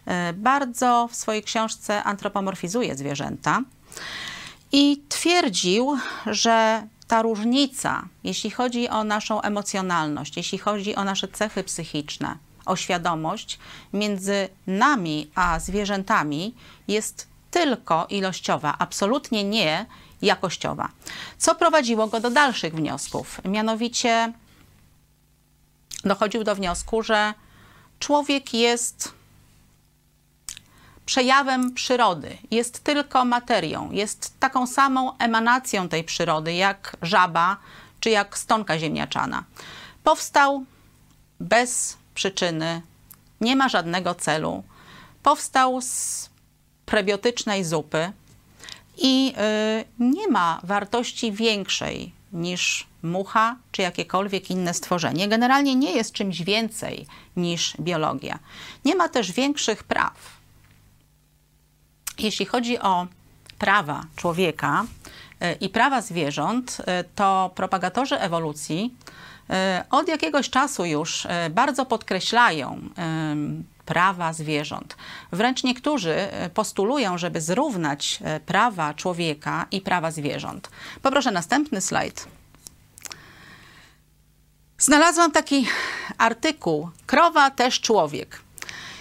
E, 0.06 0.32
bardzo 0.32 1.08
w 1.10 1.14
swojej 1.16 1.42
książce 1.42 2.02
antropomorfizuje 2.02 2.96
zwierzęta 2.96 3.62
i 4.72 5.02
twierdził, 5.08 5.98
że 6.26 6.86
ta 7.06 7.22
różnica, 7.22 8.08
jeśli 8.24 8.50
chodzi 8.50 8.88
o 8.88 9.04
naszą 9.04 9.40
emocjonalność, 9.40 10.36
jeśli 10.36 10.58
chodzi 10.58 10.94
o 10.94 11.04
nasze 11.04 11.28
cechy 11.28 11.64
psychiczne, 11.64 12.36
o 12.66 12.76
świadomość 12.76 13.58
między 13.92 14.48
nami 14.66 15.30
a 15.34 15.60
zwierzętami 15.60 16.54
jest 16.88 17.28
tylko 17.50 18.06
ilościowa, 18.10 18.74
absolutnie 18.78 19.44
nie 19.44 19.86
jakościowa. 20.22 20.88
Co 21.38 21.54
prowadziło 21.54 22.06
go 22.06 22.20
do 22.20 22.30
dalszych 22.30 22.74
wniosków, 22.74 23.40
mianowicie 23.44 24.32
dochodził 26.04 26.44
do 26.44 26.54
wniosku, 26.54 27.02
że 27.02 27.34
człowiek 27.98 28.54
jest 28.54 29.12
przejawem 31.06 31.74
przyrody, 31.74 32.38
jest 32.50 32.84
tylko 32.84 33.24
materią, 33.24 33.90
jest 33.92 34.40
taką 34.40 34.66
samą 34.66 35.18
emanacją 35.18 35.88
tej 35.88 36.04
przyrody 36.04 36.54
jak 36.54 36.96
żaba 37.02 37.56
czy 38.00 38.10
jak 38.10 38.38
stonka 38.38 38.78
ziemniaczana. 38.78 39.44
Powstał 40.04 40.64
bez 41.40 41.96
przyczyny, 42.14 42.82
nie 43.40 43.56
ma 43.56 43.68
żadnego 43.68 44.14
celu. 44.14 44.64
Powstał 45.22 45.80
z 45.80 46.28
prebiotycznej 46.86 47.64
zupy 47.64 48.12
i 48.96 49.26
yy, 49.26 49.84
nie 49.98 50.28
ma 50.28 50.60
wartości 50.62 51.32
większej 51.32 52.12
niż 52.34 52.86
mucha 53.02 53.56
czy 53.72 53.82
jakiekolwiek 53.82 54.50
inne 54.50 54.74
stworzenie. 54.74 55.28
Generalnie 55.28 55.74
nie 55.74 55.92
jest 55.92 56.12
czymś 56.12 56.42
więcej 56.42 57.06
niż 57.36 57.76
biologia. 57.80 58.38
Nie 58.84 58.94
ma 58.94 59.08
też 59.08 59.32
większych 59.32 59.84
praw. 59.84 60.14
Jeśli 62.18 62.46
chodzi 62.46 62.78
o 62.78 63.06
prawa 63.58 64.04
człowieka 64.16 64.84
e, 65.40 65.52
i 65.52 65.68
prawa 65.68 66.00
zwierząt, 66.00 66.76
e, 66.86 67.04
to 67.04 67.50
propagatorzy 67.54 68.18
ewolucji 68.20 68.94
od 69.90 70.08
jakiegoś 70.08 70.50
czasu 70.50 70.84
już 70.84 71.26
bardzo 71.50 71.86
podkreślają 71.86 72.88
prawa 73.86 74.32
zwierząt. 74.32 74.96
Wręcz 75.32 75.64
niektórzy 75.64 76.16
postulują, 76.54 77.18
żeby 77.18 77.40
zrównać 77.40 78.18
prawa 78.46 78.94
człowieka 78.94 79.66
i 79.70 79.80
prawa 79.80 80.10
zwierząt. 80.10 80.70
Poproszę 81.02 81.30
następny 81.30 81.80
slajd. 81.80 82.28
Znalazłam 84.78 85.32
taki 85.32 85.66
artykuł 86.18 86.90
Krowa 87.06 87.50
też 87.50 87.80
człowiek. 87.80 88.40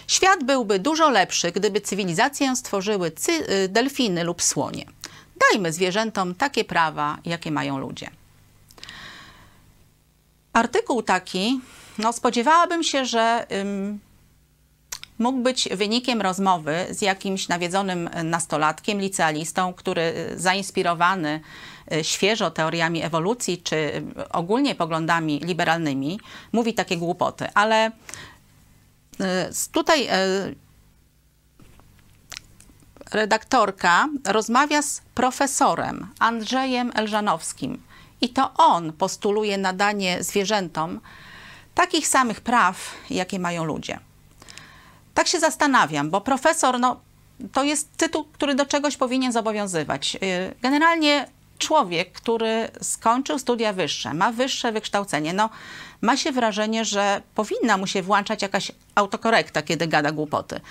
Świat 0.08 0.44
byłby 0.44 0.80
dużo 0.80 1.10
lepszy, 1.10 1.52
gdyby 1.52 1.82
cywilizację 1.82 2.56
stworzyły 2.56 3.12
delfiny 3.70 4.24
lub 4.24 4.42
słonie. 4.42 4.86
Dajmy 5.52 5.74
zwierzętom 5.74 6.36
takie 6.36 6.64
prawa, 6.64 7.18
jakie 7.26 7.52
mają 7.52 7.78
ludzie. 7.78 8.10
Artykuł 10.54 11.04
taki, 11.04 11.62
no 11.98 12.14
spodziewałabym 12.14 12.84
się, 12.84 13.06
że 13.06 13.46
ym, 13.52 14.00
mógł 15.20 15.40
być 15.40 15.70
wynikiem 15.70 16.22
rozmowy 16.22 16.86
z 16.90 17.02
jakimś 17.02 17.48
nawiedzonym 17.48 18.10
nastolatkiem, 18.24 19.00
licealistą, 19.00 19.74
który 19.74 20.02
y, 20.02 20.40
zainspirowany 20.40 21.42
y, 21.94 22.04
świeżo 22.04 22.52
teoriami 22.52 23.04
ewolucji 23.04 23.58
czy 23.58 23.76
y, 23.76 24.30
ogólnie 24.30 24.76
poglądami 24.76 25.40
liberalnymi 25.40 26.20
mówi 26.52 26.74
takie 26.74 26.98
głupoty. 26.98 27.48
Ale 27.54 27.92
tutaj 29.72 30.08
redaktorka 33.12 34.10
rozmawia 34.26 34.82
z 34.82 35.02
profesorem 35.16 36.08
Andrzejem 36.20 36.92
Elżanowskim 36.96 37.84
i 38.24 38.30
to 38.30 38.54
on 38.54 38.94
postuluje 38.94 39.58
nadanie 39.58 40.24
zwierzętom 40.24 41.00
takich 41.76 42.08
samych 42.08 42.42
praw, 42.42 42.96
jakie 43.10 43.40
mają 43.40 43.64
ludzie. 43.64 44.00
Tak 45.14 45.28
się 45.28 45.40
zastanawiam, 45.40 46.10
bo 46.10 46.22
profesor, 46.22 46.80
no, 46.80 47.00
to 47.52 47.64
jest 47.64 47.98
tytuł, 47.98 48.26
który 48.34 48.56
do 48.56 48.66
czegoś 48.66 48.98
powinien 48.98 49.32
zobowiązywać. 49.32 50.16
Y, 50.16 50.56
generalnie 50.62 51.28
człowiek, 51.64 52.12
który 52.12 52.68
skończył 52.82 53.40
studia 53.40 53.74
wyższe, 53.74 54.14
ma 54.14 54.32
wyższe 54.32 54.72
wykształcenie, 54.72 55.34
no, 55.34 55.50
ma 56.02 56.18
się 56.18 56.32
wrażenie, 56.32 56.86
że 56.86 57.22
powinna 57.36 57.78
mu 57.78 57.88
się 57.88 58.02
włączać 58.02 58.42
jakaś 58.42 58.72
autokorekta, 58.96 59.62
kiedy 59.62 59.88
gada 59.88 60.12
głupoty. 60.12 60.62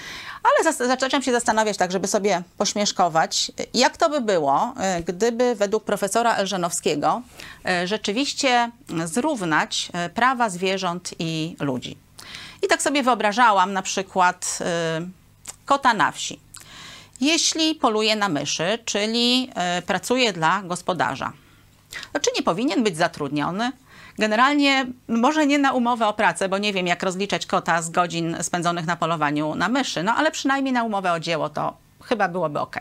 Ale 0.42 0.72
zaczęłam 0.72 1.22
się 1.22 1.32
zastanawiać 1.32 1.76
tak, 1.76 1.92
żeby 1.92 2.08
sobie 2.08 2.42
pośmieszkować, 2.58 3.52
jak 3.74 3.96
to 3.96 4.10
by 4.10 4.20
było, 4.20 4.74
y, 4.98 5.02
gdyby 5.02 5.54
według 5.54 5.84
profesora 5.84 6.34
Elżanowskiego 6.34 7.22
y, 7.82 7.86
rzeczywiście 7.86 8.70
zrównać 9.04 9.88
prawa 10.14 10.50
zwierząt 10.50 11.14
i 11.18 11.56
ludzi. 11.60 11.96
I 12.62 12.68
tak 12.68 12.82
sobie 12.82 13.02
wyobrażałam 13.02 13.72
na 13.72 13.82
przykład 13.82 14.58
kota 15.66 15.94
na 15.94 16.12
wsi. 16.12 16.41
Jeśli 17.22 17.74
poluje 17.74 18.16
na 18.16 18.28
myszy, 18.28 18.78
czyli 18.84 19.50
y, 19.78 19.82
pracuje 19.82 20.32
dla 20.32 20.62
gospodarza, 20.62 21.32
to 22.12 22.20
czy 22.20 22.30
nie 22.36 22.42
powinien 22.42 22.84
być 22.84 22.96
zatrudniony? 22.96 23.72
Generalnie 24.18 24.86
może 25.08 25.46
nie 25.46 25.58
na 25.58 25.72
umowę 25.72 26.06
o 26.06 26.12
pracę, 26.12 26.48
bo 26.48 26.58
nie 26.58 26.72
wiem 26.72 26.86
jak 26.86 27.02
rozliczać 27.02 27.46
kota 27.46 27.82
z 27.82 27.90
godzin 27.90 28.36
spędzonych 28.40 28.86
na 28.86 28.96
polowaniu 28.96 29.54
na 29.54 29.68
myszy, 29.68 30.02
no 30.02 30.14
ale 30.14 30.30
przynajmniej 30.30 30.72
na 30.72 30.84
umowę 30.84 31.12
o 31.12 31.20
dzieło 31.20 31.48
to 31.48 31.76
chyba 32.04 32.28
byłoby 32.28 32.60
ok. 32.60 32.76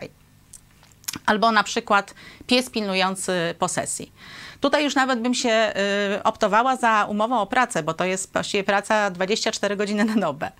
Albo 1.26 1.52
na 1.52 1.62
przykład 1.62 2.14
pies 2.46 2.70
pilnujący 2.70 3.54
posesji. 3.58 4.12
Tutaj 4.60 4.84
już 4.84 4.94
nawet 4.94 5.20
bym 5.20 5.34
się 5.34 5.72
y, 6.16 6.22
optowała 6.22 6.76
za 6.76 7.04
umową 7.04 7.40
o 7.40 7.46
pracę, 7.46 7.82
bo 7.82 7.94
to 7.94 8.04
jest 8.04 8.32
właściwie 8.32 8.64
praca 8.64 9.10
24 9.10 9.76
godziny 9.76 10.04
na 10.04 10.14
dobę. 10.14 10.50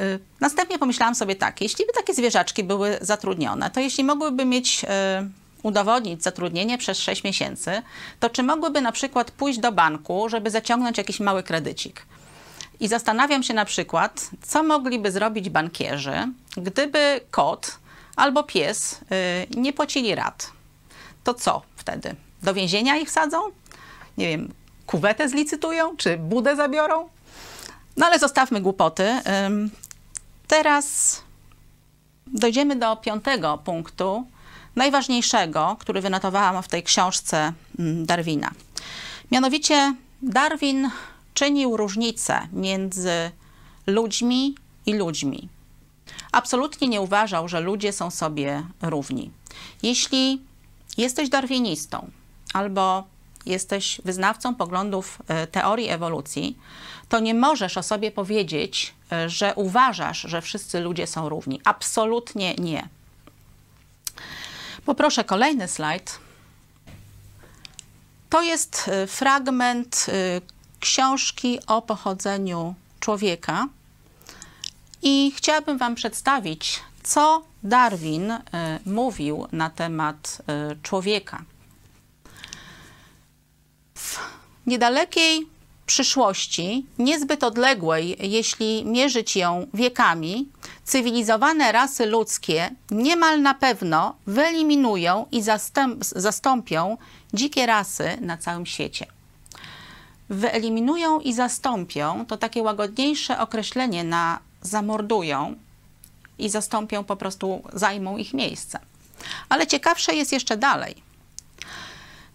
Y, 0.00 0.18
następnie 0.40 0.78
pomyślałam 0.78 1.14
sobie 1.14 1.36
tak, 1.36 1.60
jeśli 1.60 1.86
by 1.86 1.92
takie 1.92 2.14
zwierzaczki 2.14 2.64
były 2.64 2.98
zatrudnione, 3.00 3.70
to 3.70 3.80
jeśli 3.80 4.04
mogłyby 4.04 4.44
mieć 4.44 4.84
y, 4.84 4.88
udowodnić 5.62 6.22
zatrudnienie 6.22 6.78
przez 6.78 6.98
6 6.98 7.24
miesięcy, 7.24 7.82
to 8.20 8.30
czy 8.30 8.42
mogłyby 8.42 8.80
na 8.80 8.92
przykład 8.92 9.30
pójść 9.30 9.58
do 9.58 9.72
banku, 9.72 10.28
żeby 10.28 10.50
zaciągnąć 10.50 10.98
jakiś 10.98 11.20
mały 11.20 11.42
kredycik? 11.42 12.06
I 12.80 12.88
zastanawiam 12.88 13.42
się 13.42 13.54
na 13.54 13.64
przykład, 13.64 14.30
co 14.42 14.62
mogliby 14.62 15.12
zrobić 15.12 15.50
bankierzy, 15.50 16.28
gdyby 16.56 17.20
kot 17.30 17.78
albo 18.16 18.42
pies 18.42 19.00
nie 19.56 19.72
płacili 19.72 20.14
rat. 20.14 20.52
to 21.24 21.34
co 21.34 21.62
wtedy? 21.76 22.14
Do 22.42 22.54
więzienia 22.54 22.96
ich 22.96 23.08
wsadzą? 23.08 23.38
Nie 24.18 24.28
wiem, 24.28 24.52
kuwetę 24.86 25.28
zlicytują? 25.28 25.96
Czy 25.96 26.16
budę 26.16 26.56
zabiorą? 26.56 27.08
No 27.96 28.06
ale 28.06 28.18
zostawmy 28.18 28.60
głupoty. 28.60 29.20
Teraz 30.48 31.22
dojdziemy 32.26 32.76
do 32.76 32.96
piątego 32.96 33.58
punktu, 33.64 34.26
najważniejszego, 34.76 35.76
który 35.80 36.00
wynotowałam 36.00 36.62
w 36.62 36.68
tej 36.68 36.82
książce 36.82 37.52
mm, 37.78 38.06
Darwina. 38.06 38.50
Mianowicie 39.30 39.94
Darwin 40.22 40.90
czynił 41.34 41.76
różnicę 41.76 42.48
między 42.52 43.30
ludźmi 43.86 44.54
i 44.86 44.94
ludźmi. 44.94 45.48
Absolutnie 46.32 46.88
nie 46.88 47.00
uważał, 47.00 47.48
że 47.48 47.60
ludzie 47.60 47.92
są 47.92 48.10
sobie 48.10 48.62
równi. 48.82 49.30
Jeśli 49.82 50.42
jesteś 50.96 51.28
darwinistą 51.28 52.10
albo 52.52 53.04
jesteś 53.46 54.00
wyznawcą 54.04 54.54
poglądów 54.54 55.18
e, 55.28 55.46
teorii 55.46 55.88
ewolucji, 55.88 56.58
to 57.08 57.20
nie 57.20 57.34
możesz 57.34 57.76
o 57.76 57.82
sobie 57.82 58.10
powiedzieć, 58.10 58.94
e, 59.12 59.28
że 59.28 59.54
uważasz, 59.54 60.20
że 60.20 60.42
wszyscy 60.42 60.80
ludzie 60.80 61.06
są 61.06 61.28
równi. 61.28 61.60
Absolutnie 61.64 62.54
nie. 62.54 62.88
Poproszę 64.84 65.24
kolejny 65.24 65.68
slajd. 65.68 66.18
To 68.30 68.42
jest 68.42 68.88
e, 68.88 69.06
fragment 69.06 70.06
książki 70.80 71.58
o 71.66 71.82
pochodzeniu 71.82 72.74
człowieka. 73.00 73.68
I 75.02 75.32
chciałabym 75.36 75.78
Wam 75.78 75.94
przedstawić, 75.94 76.80
co 77.02 77.42
Darwin 77.62 78.32
mówił 78.86 79.46
na 79.52 79.70
temat 79.70 80.42
człowieka 80.82 81.42
niedalekiej 84.68 85.46
przyszłości, 85.86 86.86
niezbyt 86.98 87.44
odległej, 87.44 88.16
jeśli 88.20 88.84
mierzyć 88.84 89.36
ją 89.36 89.66
wiekami, 89.74 90.48
cywilizowane 90.84 91.72
rasy 91.72 92.06
ludzkie 92.06 92.70
niemal 92.90 93.42
na 93.42 93.54
pewno 93.54 94.14
wyeliminują 94.26 95.26
i 95.32 95.42
zastąpią 96.14 96.96
dzikie 97.34 97.66
rasy 97.66 98.18
na 98.20 98.36
całym 98.36 98.66
świecie. 98.66 99.06
Wyeliminują 100.28 101.20
i 101.20 101.32
zastąpią 101.32 102.26
to 102.26 102.36
takie 102.36 102.62
łagodniejsze 102.62 103.38
określenie 103.38 104.04
na 104.04 104.38
zamordują 104.62 105.54
i 106.38 106.48
zastąpią 106.48 107.04
po 107.04 107.16
prostu, 107.16 107.62
zajmą 107.72 108.16
ich 108.16 108.34
miejsce. 108.34 108.78
Ale 109.48 109.66
ciekawsze 109.66 110.14
jest 110.14 110.32
jeszcze 110.32 110.56
dalej 110.56 111.07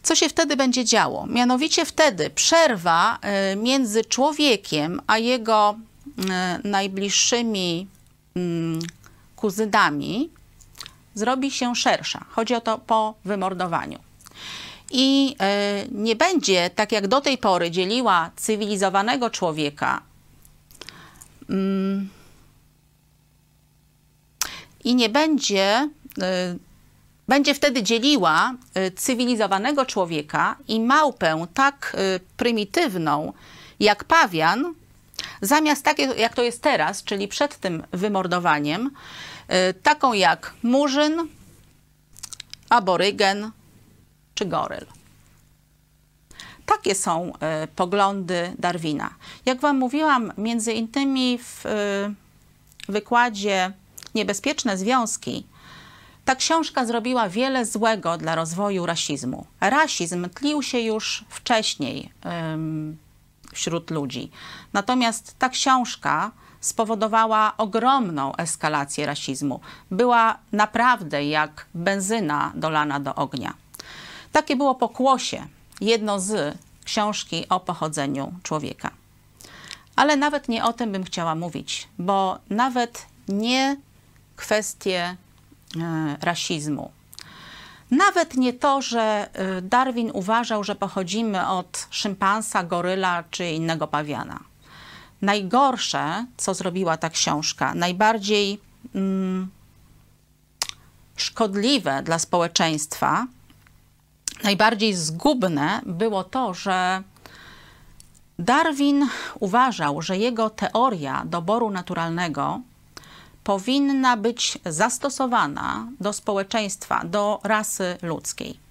co 0.03 0.15
się 0.15 0.29
wtedy 0.29 0.55
będzie 0.55 0.85
działo? 0.85 1.25
Mianowicie 1.27 1.85
wtedy 1.85 2.29
przerwa 2.29 3.19
e, 3.21 3.55
między 3.55 4.05
człowiekiem 4.05 5.01
a 5.07 5.17
jego 5.17 5.75
e, 6.29 6.59
najbliższymi 6.63 7.87
mm, 8.35 8.79
kuzynami 9.35 10.29
zrobi 11.15 11.51
się 11.51 11.75
szersza. 11.75 12.25
Chodzi 12.29 12.55
o 12.55 12.61
to 12.61 12.77
po 12.77 13.13
wymordowaniu. 13.25 13.99
I 14.91 15.35
e, 15.39 15.85
nie 15.91 16.15
będzie, 16.15 16.69
tak 16.69 16.91
jak 16.91 17.07
do 17.07 17.21
tej 17.21 17.37
pory 17.37 17.71
dzieliła 17.71 18.31
cywilizowanego 18.35 19.29
człowieka, 19.29 20.01
mm, 21.49 22.09
i 24.83 24.95
nie 24.95 25.09
będzie 25.09 25.89
będzie 27.27 27.53
wtedy 27.53 27.83
dzieliła 27.83 28.53
y, 28.77 28.91
cywilizowanego 28.91 29.85
człowieka 29.85 30.55
i 30.67 30.79
małpę 30.79 31.47
tak 31.53 31.95
y, 32.15 32.19
prymitywną 32.37 33.33
jak 33.79 34.03
pawian, 34.03 34.73
zamiast 35.41 35.83
takiej, 35.83 36.09
jak 36.17 36.35
to 36.35 36.43
jest 36.43 36.61
teraz, 36.61 37.03
czyli 37.03 37.27
przed 37.27 37.57
tym 37.57 37.83
wymordowaniem, 37.91 38.91
y, 39.69 39.73
taką 39.73 40.13
jak 40.13 40.53
murzyn, 40.63 41.27
aborygen 42.69 43.51
czy 44.35 44.45
goryl. 44.45 44.85
Takie 46.65 46.95
są 46.95 47.33
poglądy 47.75 48.53
Darwina. 48.59 49.13
Jak 49.45 49.59
Wam 49.59 49.77
mówiłam, 49.77 50.33
między 50.37 50.73
innymi 50.73 51.37
w 51.37 51.63
wykładzie 52.89 53.71
Niebezpieczne 54.15 54.77
Związki 54.77 55.45
ta 56.25 56.35
książka 56.35 56.85
zrobiła 56.85 57.29
wiele 57.29 57.65
złego 57.65 58.17
dla 58.17 58.35
rozwoju 58.35 58.85
rasizmu. 58.85 59.45
Rasizm 59.61 60.29
tlił 60.29 60.63
się 60.63 60.79
już 60.79 61.25
wcześniej 61.29 62.11
ym, 62.53 62.97
wśród 63.53 63.91
ludzi. 63.91 64.31
Natomiast 64.73 65.35
ta 65.39 65.49
książka 65.49 66.31
spowodowała 66.61 67.57
ogromną 67.57 68.35
eskalację 68.35 69.05
rasizmu. 69.05 69.59
Była 69.91 70.37
naprawdę 70.51 71.25
jak 71.25 71.65
benzyna 71.73 72.51
dolana 72.55 72.99
do 72.99 73.15
ognia. 73.15 73.53
Takie 74.31 74.55
było 74.55 74.75
pokłosie, 74.75 75.47
jedno 75.81 76.19
z 76.19 76.57
książki 76.85 77.49
o 77.49 77.59
pochodzeniu 77.59 78.33
człowieka. 78.43 78.91
Ale 79.95 80.17
nawet 80.17 80.49
nie 80.49 80.65
o 80.65 80.73
tym 80.73 80.91
bym 80.91 81.03
chciała 81.03 81.35
mówić, 81.35 81.87
bo 81.99 82.39
nawet 82.49 83.05
nie 83.27 83.77
kwestie 84.35 85.17
rasizmu. 86.21 86.91
Nawet 87.91 88.37
nie 88.37 88.53
to, 88.53 88.81
że 88.81 89.29
e, 89.33 89.61
Darwin 89.61 90.11
uważał, 90.13 90.63
że 90.63 90.75
pochodzimy 90.75 91.47
od 91.47 91.87
szympansa, 91.89 92.63
goryla 92.63 93.23
czy 93.31 93.45
innego 93.49 93.87
pawiana. 93.87 94.39
Najgorsze, 95.21 96.25
co 96.37 96.53
zrobiła 96.53 96.97
ta 96.97 97.09
książka, 97.09 97.75
najbardziej 97.75 98.59
mm, 98.95 99.49
szkodliwe 101.15 102.03
dla 102.03 102.19
społeczeństwa, 102.19 103.27
najbardziej 104.43 104.93
zgubne 104.93 105.81
było 105.85 106.23
to, 106.23 106.53
że 106.53 107.03
Darwin 108.39 109.07
uważał, 109.39 110.01
że 110.01 110.17
jego 110.17 110.49
teoria 110.49 111.23
doboru 111.25 111.69
naturalnego 111.69 112.61
powinna 113.43 114.17
być 114.17 114.57
zastosowana 114.65 115.87
do 115.99 116.13
społeczeństwa, 116.13 117.01
do 117.05 117.39
rasy 117.43 117.97
ludzkiej. 118.01 118.63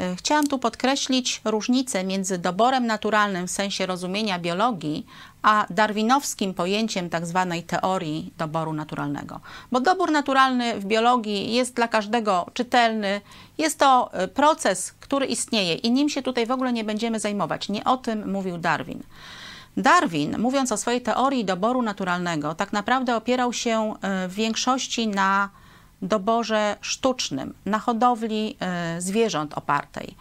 E, 0.00 0.16
chciałam 0.16 0.46
tu 0.46 0.58
podkreślić 0.58 1.40
różnicę 1.44 2.04
między 2.04 2.38
doborem 2.38 2.86
naturalnym 2.86 3.46
w 3.46 3.50
sensie 3.50 3.86
rozumienia 3.86 4.38
biologii, 4.38 5.06
a 5.42 5.66
darwinowskim 5.70 6.54
pojęciem. 6.54 7.10
Tak 7.10 7.26
teorii 7.62 8.32
doboru 8.38 8.72
naturalnego. 8.72 9.40
Bo 9.72 9.80
dobór 9.80 10.10
naturalny 10.10 10.80
w 10.80 10.84
biologii 10.84 11.54
jest 11.54 11.74
dla 11.74 11.88
każdego 11.88 12.46
czytelny, 12.54 13.20
jest 13.58 13.78
to 13.78 14.12
e, 14.12 14.28
proces, 14.28 14.92
który 15.00 15.26
istnieje 15.26 15.74
i 15.74 15.90
nim 15.90 16.08
się 16.08 16.22
tutaj 16.22 16.46
w 16.46 16.50
ogóle 16.50 16.72
nie 16.72 16.84
będziemy 16.84 17.20
zajmować. 17.20 17.68
Nie 17.68 17.84
o 17.84 17.96
tym 17.96 18.32
mówił 18.32 18.58
Darwin. 18.58 19.02
Darwin, 19.76 20.38
mówiąc 20.38 20.72
o 20.72 20.76
swojej 20.76 21.00
teorii 21.00 21.44
doboru 21.44 21.82
naturalnego, 21.82 22.54
tak 22.54 22.72
naprawdę 22.72 23.16
opierał 23.16 23.52
się 23.52 23.94
e, 24.02 24.28
w 24.28 24.34
większości 24.34 25.08
na 25.08 25.48
doborze 26.02 26.76
sztucznym, 26.80 27.54
na 27.66 27.78
hodowli 27.78 28.56
e, 28.60 29.00
zwierząt 29.00 29.54
opartej. 29.54 30.14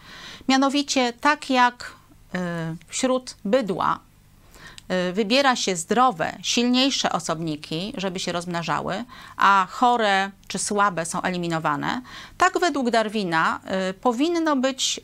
Mianowicie, 0.48 1.14
tak 1.14 1.50
jak 1.50 1.92
e, 2.36 2.76
wśród 2.88 3.36
bydła 3.46 4.00
wybiera 5.14 5.56
się 5.56 5.76
zdrowe, 5.76 6.38
silniejsze 6.42 7.12
osobniki, 7.12 7.94
żeby 7.98 8.20
się 8.20 8.32
rozmnażały, 8.32 9.04
a 9.38 9.68
chore 9.70 10.32
czy 10.48 10.60
słabe 10.60 11.06
są 11.06 11.22
eliminowane, 11.22 12.02
tak 12.38 12.60
według 12.60 12.90
Darwina 12.90 13.60
powinno 14.02 14.56
być 14.56 15.00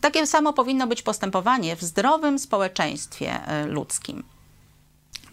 takie 0.00 0.26
samo 0.26 0.52
powinno 0.52 0.86
być 0.86 1.02
postępowanie 1.02 1.76
w 1.76 1.82
zdrowym 1.82 2.38
społeczeństwie 2.38 3.46
e, 3.46 3.66
ludzkim. 3.66 4.24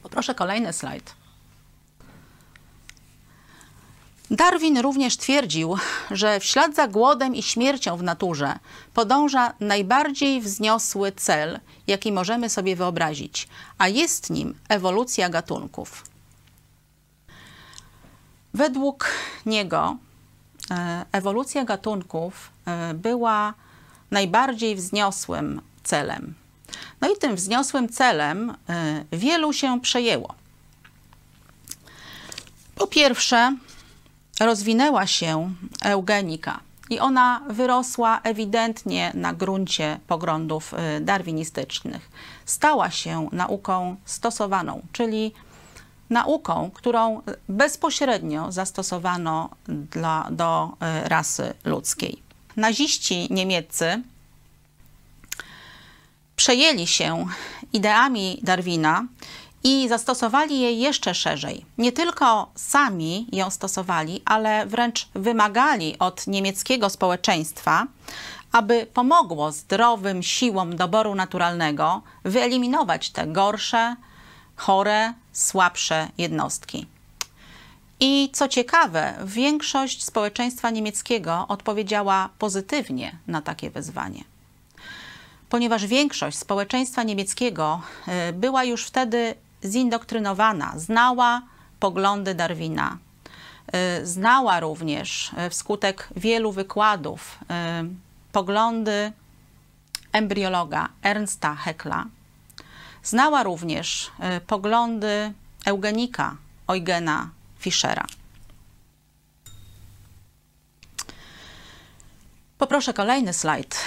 Poproszę 0.03 0.35
kolejny 0.35 0.73
slajd. 0.73 1.19
Darwin 4.31 4.77
również 4.77 5.17
twierdził, 5.17 5.77
że 6.11 6.39
w 6.39 6.43
ślad 6.43 6.75
za 6.75 6.87
głodem 6.87 7.35
i 7.35 7.43
śmiercią 7.43 7.97
w 7.97 8.03
naturze 8.03 8.59
podąża 8.93 9.53
najbardziej 9.59 10.41
wzniosły 10.41 11.11
cel, 11.11 11.59
jaki 11.87 12.11
możemy 12.11 12.49
sobie 12.49 12.75
wyobrazić, 12.75 13.47
a 13.77 13.87
jest 13.87 14.29
nim 14.29 14.55
ewolucja 14.69 15.29
gatunków. 15.29 16.03
Według 18.53 19.11
niego 19.45 19.97
e, 20.71 21.05
ewolucja 21.11 21.65
gatunków 21.65 22.49
e, 22.65 22.93
była 22.93 23.53
najbardziej 24.11 24.75
wzniosłym 24.75 25.61
celem. 25.83 26.33
No 27.01 27.09
i 27.09 27.17
tym 27.17 27.35
wzniosłym 27.35 27.89
celem 27.89 28.49
y, 28.49 29.17
wielu 29.17 29.53
się 29.53 29.81
przejęło. 29.81 30.35
Po 32.75 32.87
pierwsze, 32.87 33.55
rozwinęła 34.39 35.07
się 35.07 35.53
eugenika. 35.83 36.59
i 36.89 36.99
ona 36.99 37.41
wyrosła 37.49 38.19
ewidentnie 38.23 39.11
na 39.13 39.33
gruncie 39.33 39.99
poglądów 40.07 40.73
y, 40.73 41.01
darwinistycznych. 41.01 42.09
Stała 42.45 42.91
się 42.91 43.29
nauką 43.31 43.95
stosowaną, 44.05 44.81
czyli 44.91 45.31
nauką, 46.09 46.71
którą 46.73 47.21
bezpośrednio 47.49 48.51
zastosowano 48.51 49.49
dla, 49.67 50.27
do 50.31 50.71
y, 51.05 51.09
rasy 51.09 51.53
ludzkiej. 51.65 52.28
Naziści 52.59 53.27
niemieccy 53.29 54.01
przejęli 56.35 56.87
się 56.87 57.25
ideami 57.73 58.39
Darwina 58.43 59.05
i 59.63 59.87
zastosowali 59.87 60.59
je 60.59 60.71
jeszcze 60.71 61.15
szerzej. 61.15 61.65
Nie 61.77 61.91
tylko 61.91 62.51
sami 62.55 63.27
ją 63.31 63.49
stosowali, 63.49 64.21
ale 64.25 64.65
wręcz 64.65 65.07
wymagali 65.15 65.99
od 65.99 66.27
niemieckiego 66.27 66.89
społeczeństwa, 66.89 67.87
aby 68.51 68.87
pomogło 68.93 69.51
zdrowym 69.51 70.23
siłom 70.23 70.75
doboru 70.75 71.15
naturalnego 71.15 72.01
wyeliminować 72.25 73.09
te 73.09 73.27
gorsze, 73.27 73.95
chore, 74.55 75.13
słabsze 75.33 76.07
jednostki. 76.17 76.87
I 77.99 78.29
co 78.33 78.47
ciekawe, 78.47 79.13
większość 79.25 80.03
społeczeństwa 80.03 80.69
niemieckiego 80.69 81.45
odpowiedziała 81.47 82.29
pozytywnie 82.39 83.17
na 83.27 83.41
takie 83.41 83.69
wyzwanie. 83.69 84.23
Ponieważ 85.49 85.85
większość 85.85 86.37
społeczeństwa 86.37 87.03
niemieckiego 87.03 87.81
y, 88.29 88.33
była 88.33 88.63
już 88.63 88.85
wtedy 88.85 89.35
zindoktrynowana, 89.65 90.73
znała 90.75 91.41
poglądy 91.79 92.35
Darwina. 92.35 92.97
Y, 94.01 94.05
znała 94.05 94.59
również 94.59 95.31
y, 95.47 95.49
wskutek 95.49 96.09
wielu 96.15 96.51
wykładów 96.51 97.39
poglądy 98.31 99.11
embriologa 100.11 100.89
Ernsta 101.03 101.57
Haeckel'a. 101.65 102.03
Znała 103.03 103.43
również 103.43 104.11
poglądy 104.47 105.33
eugenika 105.65 106.35
Eugena 106.67 107.29
Fischera. 107.59 108.05
Poproszę 112.57 112.93
kolejny 112.93 113.33
slajd. 113.33 113.79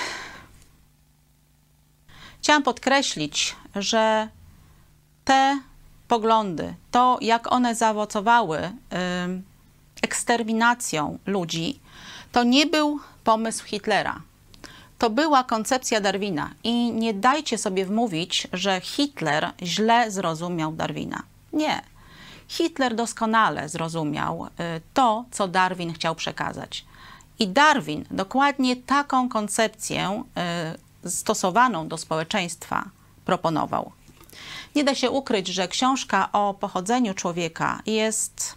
Chciałam 2.40 2.62
podkreślić, 2.62 3.56
że 3.74 4.28
te 5.24 5.60
poglądy, 6.08 6.74
to 6.90 7.18
jak 7.20 7.52
one 7.52 7.74
zaowocowały 7.74 8.72
eksterminacją 10.02 11.18
ludzi, 11.26 11.80
to 12.32 12.44
nie 12.44 12.66
był 12.66 13.00
pomysł 13.24 13.64
Hitlera. 13.64 14.20
To 14.98 15.10
była 15.10 15.44
koncepcja 15.44 16.00
Darwina 16.00 16.50
i 16.64 16.92
nie 16.92 17.14
dajcie 17.14 17.58
sobie 17.58 17.86
wmówić, 17.86 18.48
że 18.52 18.80
Hitler 18.80 19.52
źle 19.62 20.10
zrozumiał 20.10 20.72
Darwina. 20.72 21.22
Nie. 21.52 21.91
Hitler 22.52 22.94
doskonale 22.94 23.68
zrozumiał 23.68 24.46
y, 24.46 24.50
to, 24.94 25.24
co 25.30 25.48
Darwin 25.48 25.92
chciał 25.92 26.14
przekazać. 26.14 26.84
I 27.38 27.48
Darwin 27.48 28.04
dokładnie 28.10 28.76
taką 28.76 29.28
koncepcję 29.28 30.22
y, 31.04 31.10
stosowaną 31.10 31.88
do 31.88 31.98
społeczeństwa 31.98 32.84
proponował. 33.24 33.92
Nie 34.74 34.84
da 34.84 34.94
się 34.94 35.10
ukryć, 35.10 35.48
że 35.48 35.68
książka 35.68 36.32
o 36.32 36.54
pochodzeniu 36.54 37.14
człowieka 37.14 37.82
jest 37.86 38.56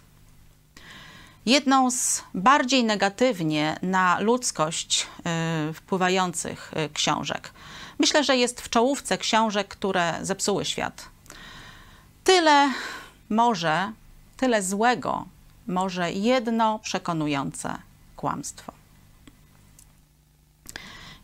jedną 1.46 1.90
z 1.90 2.22
bardziej 2.34 2.84
negatywnie 2.84 3.78
na 3.82 4.20
ludzkość 4.20 5.06
y, 5.70 5.72
wpływających 5.72 6.72
książek. 6.92 7.52
Myślę, 7.98 8.24
że 8.24 8.36
jest 8.36 8.60
w 8.60 8.70
czołówce 8.70 9.18
książek, 9.18 9.68
które 9.68 10.18
zepsuły 10.22 10.64
świat. 10.64 11.08
Tyle 12.24 12.70
może 13.28 13.92
tyle 14.36 14.62
złego, 14.62 15.26
może 15.66 16.12
jedno 16.12 16.78
przekonujące 16.78 17.78
kłamstwo. 18.16 18.72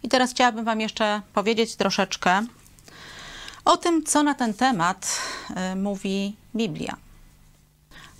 I 0.03 0.09
teraz 0.09 0.31
chciałabym 0.31 0.65
Wam 0.65 0.81
jeszcze 0.81 1.23
powiedzieć 1.33 1.77
troszeczkę 1.77 2.47
o 3.65 3.77
tym, 3.77 4.05
co 4.05 4.23
na 4.23 4.35
ten 4.35 4.55
temat 4.55 5.21
y, 5.73 5.77
mówi 5.77 6.37
Biblia. 6.57 6.97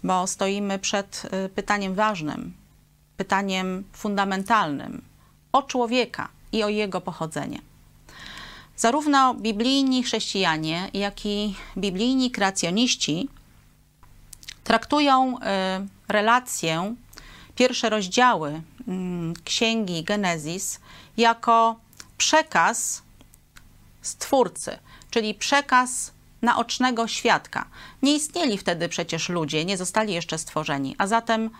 Bo 0.05 0.27
stoimy 0.27 0.79
przed 0.79 1.23
y, 1.47 1.49
pytaniem 1.49 1.95
ważnym, 1.95 2.55
pytaniem 3.17 3.85
fundamentalnym 3.93 5.03
o 5.53 5.63
człowieka 5.63 6.29
i 6.53 6.63
o 6.63 6.69
jego 6.69 7.01
pochodzenie. 7.01 7.61
Zarówno 8.77 9.35
biblijni 9.35 10.03
chrześcijanie, 10.03 10.91
jak 10.95 11.27
i 11.27 11.55
biblijni 11.77 12.31
kreacjoniści 12.31 13.29
traktują 14.65 15.39
y, 15.39 15.41
relację, 16.09 16.95
pierwsze 17.55 17.91
rozdziały 17.91 18.63
mm, 18.89 19.35
księgi 19.45 20.05
Genezis 20.05 20.81
jako 21.17 21.77
przekaz 22.19 23.03
Stwórcy, 24.03 24.79
czyli 25.11 25.35
przekaz 25.35 26.13
naocznego 26.43 27.09
świadka. 27.09 27.65
Nie 28.03 28.15
istnieli 28.17 28.59
wtedy 28.59 28.89
przecież 28.89 29.29
ludzie, 29.29 29.65
nie 29.65 29.77
zostali 29.77 30.15
jeszcze 30.15 30.39
stworzeni, 30.39 30.95
a 30.99 31.07
zatem 31.07 31.51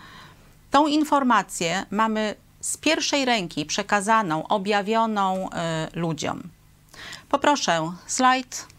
tą 0.71 0.87
informację 0.87 1.85
mamy 1.91 2.35
z 2.61 2.77
pierwszej 2.77 3.25
ręki 3.25 3.65
przekazaną, 3.65 4.47
objawioną 4.47 5.49
y, 5.49 5.51
ludziom. 5.99 6.43
Poproszę 7.29 7.91
slajd. 8.07 8.72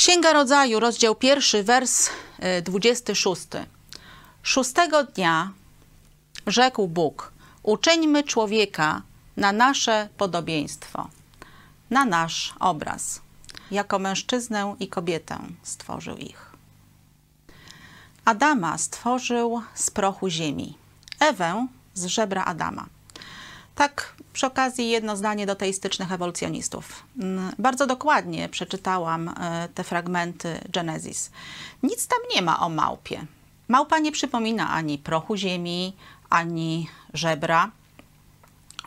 Księga 0.00 0.32
Rodzaju, 0.32 0.80
rozdział 0.80 1.14
pierwszy, 1.14 1.62
wers 1.64 2.10
26. 2.62 3.42
E, 3.54 3.66
Szóstego 4.42 5.04
dnia 5.04 5.50
rzekł 6.46 6.88
Bóg: 6.88 7.32
Uczyńmy 7.62 8.22
człowieka 8.22 9.02
na 9.36 9.52
nasze 9.52 10.08
podobieństwo, 10.16 11.08
na 11.90 12.04
nasz 12.04 12.54
obraz. 12.60 13.20
Jako 13.70 13.98
mężczyznę 13.98 14.76
i 14.80 14.88
kobietę 14.88 15.38
stworzył 15.62 16.16
ich. 16.16 16.50
Adama 18.24 18.78
stworzył 18.78 19.62
z 19.74 19.90
prochu 19.90 20.28
ziemi, 20.28 20.76
Ewę 21.18 21.66
z 21.94 22.04
żebra 22.04 22.44
Adama. 22.44 22.86
Tak 23.74 24.14
przy 24.32 24.46
okazji 24.46 24.90
jedno 24.90 25.16
zdanie 25.16 25.46
do 25.46 25.54
teistycznych 25.54 26.12
ewolucjonistów. 26.12 27.04
Mm, 27.18 27.52
bardzo 27.58 27.86
dokładnie 27.86 28.48
przeczytałam 28.48 29.28
e, 29.28 29.68
te 29.74 29.84
fragmenty 29.84 30.60
Genesis. 30.68 31.30
Nic 31.82 32.06
tam 32.06 32.18
nie 32.34 32.42
ma 32.42 32.60
o 32.60 32.68
małpie. 32.68 33.26
Małpa 33.68 33.98
nie 33.98 34.12
przypomina 34.12 34.70
ani 34.70 34.98
prochu 34.98 35.36
ziemi, 35.36 35.96
ani 36.30 36.88
żebra. 37.14 37.70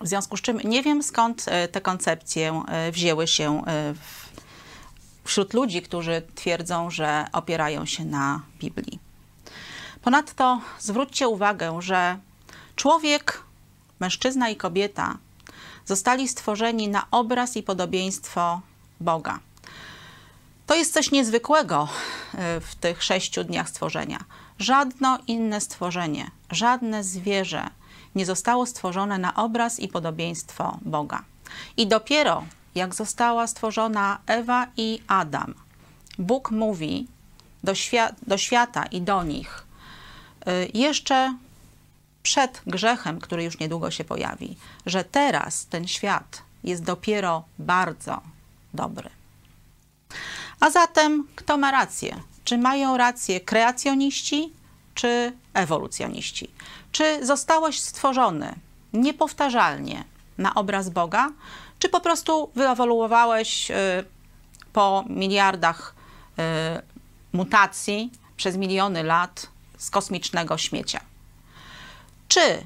W 0.02 0.08
związku 0.08 0.38
z 0.38 0.42
czym 0.42 0.60
nie 0.64 0.84
wiem 0.84 1.04
skąd 1.04 1.46
e, 1.48 1.68
te 1.68 1.82
koncepcje 1.82 2.64
e, 2.68 2.92
wzięły 2.92 3.28
się 3.28 3.64
wśród 5.24 5.54
ludzi, 5.54 5.82
którzy 5.82 6.22
twierdzą, 6.36 6.90
że 6.90 7.28
opierają 7.32 7.86
się 7.86 8.06
na 8.06 8.42
Biblii. 8.60 9.00
Ponadto 10.02 10.62
zwróćcie 10.80 11.28
uwagę, 11.28 11.82
że 11.82 12.18
człowiek 12.76 13.44
mężczyzna 14.00 14.50
i 14.50 14.56
kobieta 14.56 15.18
zostali 15.86 16.28
stworzeni 16.28 16.88
na 16.88 17.08
obraz 17.12 17.58
i 17.58 17.64
podobieństwo 17.64 18.62
Boga. 19.00 19.40
To 20.68 20.76
jest 20.76 20.94
coś 20.94 21.12
niezwykłego 21.12 21.88
e, 22.34 22.60
w 22.60 22.76
tych 22.76 23.04
sześciu 23.04 23.44
dniach 23.44 23.70
stworzenia. 23.70 24.24
Żadne 24.60 25.18
inne 25.28 25.62
stworzenie, 25.62 26.32
żadne 26.52 27.04
zwierzę 27.04 27.70
nie 28.16 28.26
zostało 28.26 28.66
stworzone 28.66 29.18
na 29.18 29.36
obraz 29.36 29.80
i 29.80 29.88
podobieństwo 29.88 30.78
Boga. 30.82 31.24
I 31.78 31.88
dopiero 31.88 32.44
jak 32.76 32.96
została 32.96 33.48
stworzona 33.48 34.20
Ewa 34.28 34.68
i 34.78 35.02
Adam, 35.08 35.54
Bóg 36.20 36.52
mówi 36.52 37.08
do, 37.64 37.76
świat, 37.76 38.16
do 38.28 38.38
świata 38.38 38.86
i 38.86 39.02
do 39.02 39.24
nich 39.24 39.64
e, 40.46 40.66
jeszcze 40.74 41.34
przed 42.24 42.62
grzechem, 42.68 43.20
który 43.20 43.44
już 43.44 43.60
niedługo 43.60 43.92
się 43.92 44.04
pojawi, 44.04 44.58
że 44.86 45.04
teraz 45.04 45.66
ten 45.66 45.88
świat 45.88 46.42
jest 46.64 46.84
dopiero 46.84 47.44
bardzo 47.60 48.22
dobry. 48.74 49.10
A 50.60 50.70
zatem 50.70 51.28
kto 51.36 51.58
ma 51.58 51.72
rację? 51.72 52.16
Czy 52.44 52.58
mają 52.58 52.98
rację 52.98 53.40
kreacjoniści, 53.40 54.54
czy 54.96 55.34
ewolucjoniści? 55.54 56.52
Czy 56.92 57.26
zostałeś 57.26 57.80
stworzony 57.80 58.56
niepowtarzalnie 58.94 60.04
na 60.38 60.56
obraz 60.56 60.90
Boga, 60.90 61.30
czy 61.80 61.90
po 61.90 62.00
prostu 62.00 62.52
wyewoluowałeś 62.56 63.72
y, 63.72 63.74
po 64.74 65.04
miliardach 65.10 65.96
y, 66.40 66.44
mutacji 67.34 68.12
przez 68.38 68.58
miliony 68.58 69.04
lat 69.04 69.48
z 69.78 69.90
kosmicznego 69.90 70.58
śmiecia? 70.58 71.13
Czy 72.34 72.66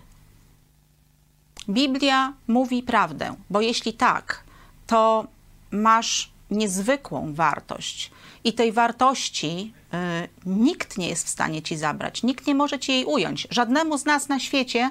Biblia 1.70 2.34
mówi 2.48 2.84
prawdę? 2.84 3.36
Bo 3.50 3.62
jeśli 3.62 3.94
tak, 3.94 4.44
to 4.88 5.28
masz 5.72 6.32
niezwykłą 6.52 7.34
wartość 7.34 8.12
i 8.44 8.54
tej 8.54 8.72
wartości 8.72 9.74
y, 9.94 10.30
nikt 10.46 10.98
nie 10.98 11.10
jest 11.10 11.26
w 11.26 11.30
stanie 11.30 11.62
ci 11.62 11.78
zabrać, 11.78 12.24
nikt 12.24 12.48
nie 12.48 12.56
może 12.56 12.80
ci 12.80 12.92
jej 12.92 13.06
ująć. 13.06 13.48
Żadnemu 13.52 13.98
z 13.98 14.06
nas 14.06 14.30
na 14.30 14.40
świecie 14.40 14.90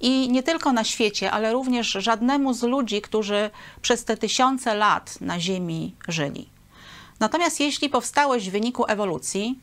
i 0.00 0.28
nie 0.28 0.42
tylko 0.42 0.72
na 0.72 0.84
świecie, 0.84 1.30
ale 1.30 1.52
również 1.52 1.88
żadnemu 1.90 2.54
z 2.54 2.62
ludzi, 2.62 3.02
którzy 3.02 3.50
przez 3.82 4.04
te 4.04 4.16
tysiące 4.16 4.74
lat 4.74 5.20
na 5.20 5.40
Ziemi 5.40 5.94
żyli. 6.08 6.48
Natomiast 7.20 7.60
jeśli 7.60 7.88
powstałeś 7.88 8.48
w 8.48 8.52
wyniku 8.52 8.84
ewolucji, 8.88 9.58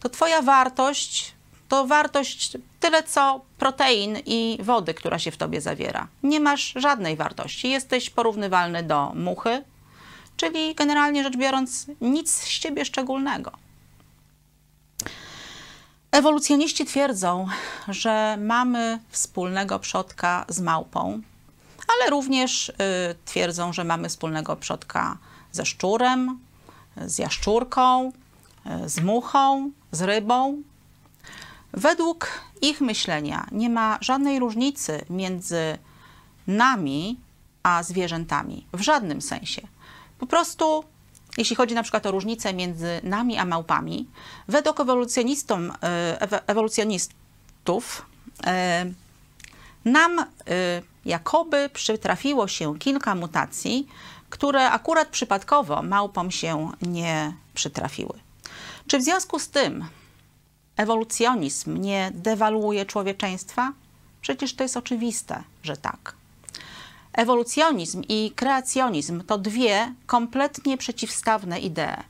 to 0.00 0.08
Twoja 0.08 0.42
wartość 0.42 1.37
to 1.68 1.86
wartość 1.86 2.56
tyle 2.80 3.02
co 3.02 3.40
protein 3.58 4.16
i 4.26 4.58
wody, 4.62 4.94
która 4.94 5.18
się 5.18 5.30
w 5.30 5.36
tobie 5.36 5.60
zawiera. 5.60 6.08
Nie 6.22 6.40
masz 6.40 6.72
żadnej 6.76 7.16
wartości. 7.16 7.70
Jesteś 7.70 8.10
porównywalny 8.10 8.82
do 8.82 9.12
muchy, 9.14 9.64
czyli 10.36 10.74
generalnie 10.74 11.22
rzecz 11.22 11.36
biorąc, 11.36 11.86
nic 12.00 12.30
z 12.30 12.58
ciebie 12.58 12.84
szczególnego. 12.84 13.52
Ewolucjoniści 16.10 16.84
twierdzą, 16.84 17.46
że 17.88 18.38
mamy 18.40 18.98
wspólnego 19.08 19.78
przodka 19.78 20.44
z 20.48 20.60
małpą, 20.60 21.20
ale 21.88 22.10
również 22.10 22.68
y, 22.68 22.74
twierdzą, 23.24 23.72
że 23.72 23.84
mamy 23.84 24.08
wspólnego 24.08 24.56
przodka 24.56 25.18
ze 25.52 25.66
szczurem, 25.66 26.38
z 26.96 27.18
jaszczurką, 27.18 28.12
y, 28.84 28.88
z 28.88 29.00
muchą, 29.00 29.70
z 29.92 30.02
rybą. 30.02 30.62
Według 31.72 32.28
ich 32.62 32.80
myślenia 32.80 33.46
nie 33.52 33.70
ma 33.70 33.98
żadnej 34.00 34.38
różnicy 34.38 35.04
między 35.10 35.78
nami 36.46 37.20
a 37.62 37.82
zwierzętami 37.82 38.66
w 38.72 38.80
żadnym 38.80 39.22
sensie. 39.22 39.62
Po 40.18 40.26
prostu, 40.26 40.84
jeśli 41.38 41.56
chodzi 41.56 41.74
na 41.74 41.82
przykład 41.82 42.06
o 42.06 42.10
różnicę 42.10 42.54
między 42.54 43.00
nami 43.02 43.38
a 43.38 43.44
małpami, 43.44 44.08
według 44.48 44.80
ewolucjonistom, 44.80 45.72
e, 45.82 46.46
ewolucjonistów 46.46 48.06
e, 48.46 48.86
nam 49.84 50.18
e, 50.18 50.24
jakoby 51.04 51.70
przytrafiło 51.72 52.48
się 52.48 52.78
kilka 52.78 53.14
mutacji, 53.14 53.88
które 54.30 54.70
akurat 54.70 55.08
przypadkowo 55.08 55.82
małpom 55.82 56.30
się 56.30 56.70
nie 56.82 57.32
przytrafiły. 57.54 58.18
Czy 58.86 58.98
w 58.98 59.02
związku 59.02 59.38
z 59.38 59.48
tym 59.48 59.84
ewolucjonizm 60.78 61.76
nie 61.76 62.10
dewaluuje 62.14 62.86
człowieczeństwa? 62.86 63.72
Przecież 64.20 64.54
to 64.54 64.62
jest 64.62 64.76
oczywiste, 64.76 65.42
że 65.62 65.76
tak. 65.76 66.14
Ewolucjonizm 67.12 68.02
i 68.08 68.32
kreacjonizm 68.36 69.22
to 69.24 69.38
dwie 69.38 69.94
kompletnie 70.06 70.78
przeciwstawne 70.78 71.60
idee. 71.60 72.02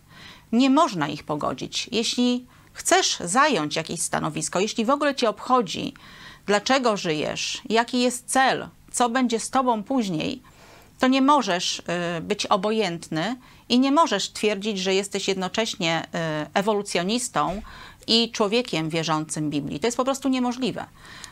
Nie 0.53 0.71
można 0.71 1.09
ich 1.09 1.25
pogodzić. 1.25 1.89
Jeśli 1.93 2.47
chcesz 2.73 3.19
zająć 3.21 3.77
jakieś 3.77 4.01
stanowisko, 4.01 4.61
jeśli 4.61 4.85
w 4.85 4.91
ogóle 4.91 5.15
cię 5.15 5.29
obchodzi, 5.29 5.95
dlaczego 6.47 6.97
żyjesz, 6.97 7.63
jaki 7.69 8.01
jest 8.01 8.27
cel, 8.27 8.69
co 8.91 9.09
będzie 9.09 9.41
z 9.41 9.51
tobą 9.51 9.83
później, 9.83 10.43
to 10.99 11.09
nie 11.09 11.23
możesz 11.23 11.79
y, 11.79 11.83
być 12.21 12.47
obojętny 12.47 13.37
i 13.69 13.79
nie 13.79 13.93
możesz 13.93 14.33
twierdzić, 14.33 14.79
że 14.79 14.95
jesteś 14.95 15.29
jednocześnie 15.29 16.05
y, 16.05 16.09
ewolucjonistą 16.55 17.63
i 18.09 18.31
człowiekiem 18.33 18.89
wierzącym 18.89 19.51
Biblii. 19.51 19.81
To 19.81 19.87
jest 19.87 19.97
po 19.97 20.05
prostu 20.05 20.29
niemożliwe, 20.29 20.87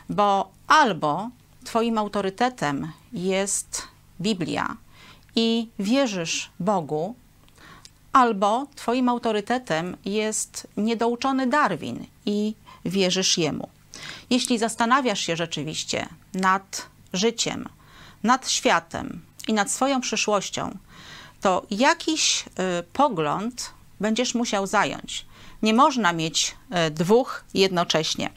bo 0.09 0.51
albo 0.67 1.29
Twoim 1.63 1.97
autorytetem 1.97 2.91
jest 3.13 3.87
Biblia 4.21 4.77
i 5.35 5.67
wierzysz 5.79 6.49
Bogu, 6.59 7.15
albo 8.13 8.67
Twoim 8.75 9.09
autorytetem 9.09 9.97
jest 10.05 10.67
niedouczony 10.77 11.47
Darwin 11.47 12.05
i 12.25 12.53
wierzysz 12.85 13.37
jemu. 13.37 13.69
Jeśli 14.29 14.57
zastanawiasz 14.57 15.19
się 15.19 15.35
rzeczywiście 15.35 16.07
nad 16.33 16.87
życiem, 17.13 17.69
nad 18.23 18.49
światem 18.49 19.21
i 19.47 19.53
nad 19.53 19.71
swoją 19.71 20.01
przyszłością, 20.01 20.77
to 21.41 21.65
jakiś 21.71 22.45
y, 22.45 22.83
pogląd 22.93 23.73
będziesz 23.99 24.35
musiał 24.35 24.67
zająć. 24.67 25.25
Nie 25.61 25.73
można 25.73 26.13
mieć 26.13 26.55
y, 26.87 26.91
dwóch 26.91 27.43
jednocześnie, 27.53 28.29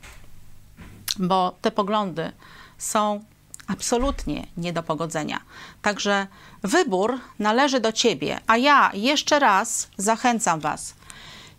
bo 1.18 1.54
te 1.60 1.70
poglądy 1.70 2.32
są 2.78 3.24
absolutnie 3.66 4.46
nie 4.56 4.72
do 4.72 4.82
pogodzenia. 4.82 5.40
Także 5.82 6.26
wybór 6.62 7.18
należy 7.38 7.80
do 7.80 7.92
Ciebie, 7.92 8.40
a 8.46 8.56
ja 8.56 8.90
jeszcze 8.94 9.38
raz 9.38 9.88
zachęcam 9.96 10.60
Was. 10.60 10.94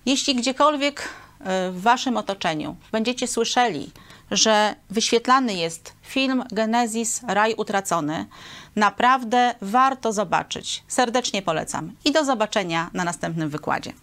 Jeśli 0.05 0.35
gdziekolwiek 0.35 1.01
e, 1.39 1.71
w 1.71 1.81
Waszym 1.81 2.17
otoczeniu 2.17 2.75
będziecie 2.91 3.27
słyszeli, 3.27 3.91
że 4.31 4.75
wyświetlany 4.89 5.53
jest 5.53 5.93
film 6.01 6.43
Genezis 6.51 7.21
Raj 7.27 7.53
Utracony, 7.57 8.25
naprawdę 8.75 9.55
warto 9.61 10.13
zobaczyć. 10.13 10.83
Serdecznie 10.87 11.41
polecam 11.41 11.91
i 12.05 12.11
do 12.11 12.25
zobaczenia 12.25 12.89
na 12.93 13.03
następnym 13.03 13.49
wykładzie. 13.49 13.93